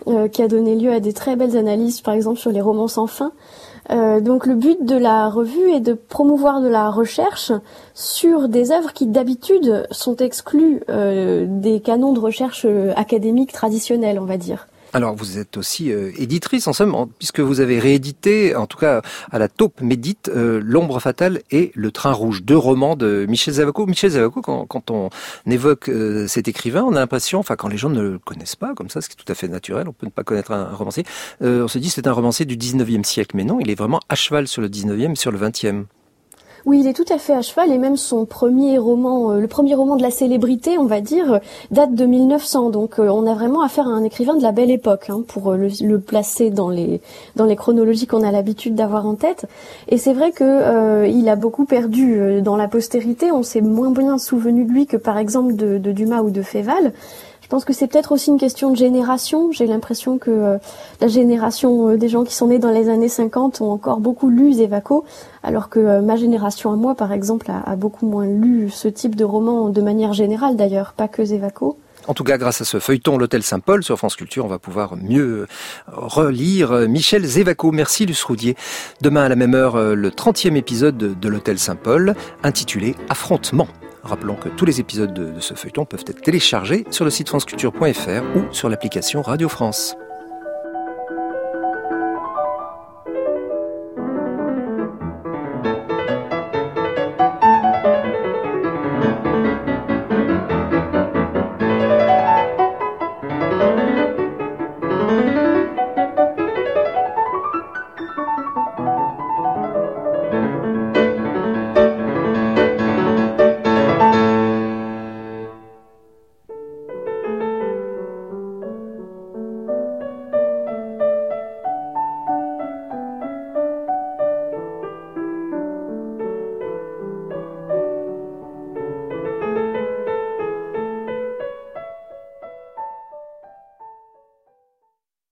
euh, 0.07 0.29
qui 0.29 0.43
a 0.43 0.49
donné 0.49 0.77
lieu 0.77 0.93
à 0.93 1.01
des 1.01 1.13
très 1.13 1.35
belles 1.35 1.57
analyses 1.57 2.01
par 2.03 2.15
exemple 2.15 2.39
sur 2.39 2.53
les 2.53 2.61
romans 2.61 2.87
sans 2.87 3.09
fin. 3.09 3.33
Euh, 3.91 4.21
donc 4.21 4.47
le 4.47 4.55
but 4.55 4.85
de 4.85 4.97
la 4.97 5.29
revue 5.29 5.71
est 5.71 5.81
de 5.81 5.93
promouvoir 5.95 6.61
de 6.61 6.69
la 6.69 6.91
recherche 6.91 7.53
sur 7.95 8.49
des 8.49 8.73
œuvres 8.73 8.93
qui 8.93 9.07
d'habitude 9.07 9.87
sont 9.91 10.17
exclues 10.17 10.81
euh, 10.89 11.47
des 11.49 11.81
canons 11.81 12.13
de 12.13 12.19
recherche 12.19 12.65
euh, 12.65 12.93
académiques 12.97 13.53
traditionnels, 13.53 14.19
on 14.19 14.25
va 14.25 14.39
dire. 14.39 14.67
Alors 14.97 15.15
vous 15.15 15.37
êtes 15.37 15.59
aussi 15.59 15.93
euh, 15.93 16.11
éditrice 16.17 16.67
en 16.69 16.73
somme, 16.73 16.97
puisque 17.19 17.41
vous 17.41 17.61
avez 17.61 17.79
réédité, 17.79 18.57
en 18.57 18.67
tout 18.67 18.79
cas 18.79 19.03
à 19.31 19.39
la 19.39 19.47
taupe 19.47 19.83
médite, 19.83 20.31
euh, 20.35 20.59
L'ombre 20.65 21.01
fatale 21.01 21.43
et 21.51 21.71
Le 21.75 21.91
train 21.91 22.13
rouge, 22.13 22.45
deux 22.45 22.57
romans 22.57 22.97
de 22.97 23.27
Michel 23.29 23.53
Zavaco. 23.53 23.85
Michel 23.85 24.13
Zavaco, 24.13 24.41
quand, 24.41 24.65
quand 24.65 24.91
on 24.91 25.11
évoque 25.47 25.91
euh, 25.91 26.27
cet 26.29 26.49
écrivain, 26.49 26.83
on 26.83 26.93
a 26.97 27.01
l'impression, 27.01 27.41
enfin 27.41 27.57
quand 27.57 27.69
les 27.69 27.77
gens 27.77 27.91
ne 27.91 28.01
le 28.01 28.19
connaissent 28.19 28.57
pas, 28.57 28.73
comme 28.75 28.89
ça, 28.89 29.03
ce 29.03 29.11
qui 29.11 29.17
est 29.21 29.23
tout 29.23 29.31
à 29.31 29.35
fait 29.35 29.49
naturel, 29.49 29.87
on 29.87 29.93
peut 29.93 30.07
ne 30.07 30.11
pas 30.11 30.25
connaître 30.25 30.53
un, 30.53 30.63
un 30.63 30.75
romancier, 30.75 31.05
on 31.43 31.69
se 31.69 31.79
dit 31.79 31.91
c'est 31.91 32.07
un 32.07 32.13
romancier 32.13 32.47
du 32.47 32.57
19e 32.57 33.05
siècle, 33.05 33.37
mais 33.37 33.45
non, 33.45 33.61
il 33.61 33.69
est 33.69 33.75
vraiment 33.75 34.01
à 34.09 34.15
cheval 34.15 34.49
sur 34.49 34.63
le 34.63 34.71
19e 34.71 35.13
et 35.13 35.17
sur 35.17 35.31
le 35.31 35.39
20e. 35.39 35.85
Oui, 36.67 36.81
il 36.81 36.89
est 36.89 36.95
tout 36.95 37.05
à 37.11 37.19
fait 37.19 37.33
à 37.33 37.43
cheval 37.43 37.71
et 37.71 37.79
même 37.79 37.97
son 37.97 38.27
premier 38.27 38.77
roman, 38.77 39.31
euh, 39.31 39.39
le 39.39 39.47
premier 39.47 39.77
roman 39.77 39.95
de 39.95 40.03
la 40.03 40.11
célébrité, 40.11 40.79
on 40.79 40.87
va 40.87 41.01
dire, 41.01 41.39
date 41.71 41.95
de 41.95 42.07
1900. 42.07 42.71
Donc 42.71 42.99
euh, 42.99 43.07
on 43.07 43.25
a 43.25 43.35
vraiment 43.35 43.63
affaire 43.63 43.87
à 43.87 43.93
un 43.93 44.03
écrivain 44.03 44.35
de 44.35 44.43
la 44.43 44.51
belle 44.51 44.73
époque 44.73 45.09
hein, 45.09 45.23
pour 45.29 45.53
euh, 45.53 45.69
le, 45.81 46.01
placer 46.01 46.51
dans 46.51 46.69
les 46.69 47.01
dans 47.37 47.45
les 47.45 47.55
chronologies 47.55 48.09
qu'on 48.09 48.25
a 48.25 48.33
l'habitude 48.33 48.75
d'avoir 48.75 49.07
en 49.07 49.15
tête. 49.15 49.47
Et 49.87 49.97
c'est 49.97 50.13
vrai 50.13 50.33
que 50.33 51.07
il 51.07 51.29
a 51.29 51.37
beaucoup 51.37 51.67
perdu 51.67 52.43
dans 52.43 52.57
la 52.57 52.67
postérité. 52.67 53.31
On 53.31 53.45
s'est 53.45 53.61
moins 53.61 53.93
bien 53.93 54.19
souvenu 54.19 54.65
de 54.65 54.73
lui 54.73 54.87
que 54.87 54.97
par 54.97 55.19
exemple 55.19 55.55
de, 55.55 55.79
de 55.79 55.93
Dumas 55.93 56.23
ou 56.23 56.31
de 56.31 56.43
Féval. 56.43 56.93
Je 57.47 57.49
pense 57.49 57.65
que 57.65 57.73
c'est 57.73 57.87
peut-être 57.87 58.11
aussi 58.11 58.31
une 58.31 58.41
question 58.41 58.73
de 58.73 58.77
génération. 58.77 59.53
J'ai 59.53 59.69
l'impression 59.69 60.19
que 60.19 60.33
euh, 60.33 60.59
la 61.01 61.07
génération 61.07 61.91
euh, 61.91 61.97
des 61.97 62.09
gens 62.09 62.25
qui 62.25 62.35
sont 62.35 62.49
nés 62.49 62.59
dans 62.59 62.73
les 62.73 62.89
années 62.89 63.09
50 63.09 63.61
ont 63.61 63.71
encore 63.71 64.01
beaucoup 64.01 64.31
lu 64.31 64.53
Zévaco, 64.53 65.05
alors 65.45 65.69
que 65.69 65.79
euh, 65.79 66.01
ma 66.01 66.17
génération 66.17 66.73
à 66.73 66.75
moi, 66.75 66.97
par 66.97 67.13
exemple, 67.13 67.49
a, 67.49 67.61
a, 67.61 67.77
beaucoup 67.77 68.05
moins 68.05 68.27
lu 68.27 68.69
ce 68.69 68.89
type 68.89 69.15
de 69.15 69.23
roman 69.23 69.69
de 69.69 69.81
manière 69.81 70.13
générale 70.13 70.57
d'ailleurs, 70.57 70.93
pas 70.93 71.07
que 71.07 71.25
Zévaco. 71.25 71.79
En 72.09 72.15
tout 72.15 72.25
cas, 72.25 72.37
grâce 72.37 72.63
à 72.63 72.65
ce 72.65 72.81
feuilleton 72.81 73.17
L'Hôtel 73.17 73.45
Saint-Paul 73.45 73.85
sur 73.85 73.97
France 73.97 74.17
Culture, 74.17 74.45
on 74.45 74.49
va 74.49 74.59
pouvoir 74.59 74.97
mieux 74.97 75.47
relire 75.87 76.73
Michel 76.89 77.25
Zévaco. 77.25 77.71
Merci 77.71 78.07
Luce 78.07 78.25
Roudier. 78.25 78.57
Demain 79.03 79.23
à 79.23 79.29
la 79.29 79.37
même 79.37 79.55
heure, 79.55 79.77
le 79.77 80.11
30e 80.11 80.57
épisode 80.57 80.97
de 80.97 81.29
L'Hôtel 81.29 81.61
Saint-Paul, 81.61 82.17
intitulé 82.43 82.97
Affrontement. 83.09 83.69
Rappelons 84.07 84.37
que 84.37 84.49
tous 84.49 84.65
les 84.65 84.81
épisodes 84.81 85.13
de, 85.13 85.33
de 85.33 85.41
ce 85.41 85.55
feuilleton 85.55 85.85
peuvent 85.85 86.05
être 86.07 86.23
téléchargés 86.23 86.85
sur 86.91 87.05
le 87.05 87.11
site 87.11 87.29
franceculture.fr 87.29 88.37
ou 88.37 88.53
sur 88.53 88.69
l'application 88.69 89.21
Radio 89.21 89.49
France. 89.49 89.97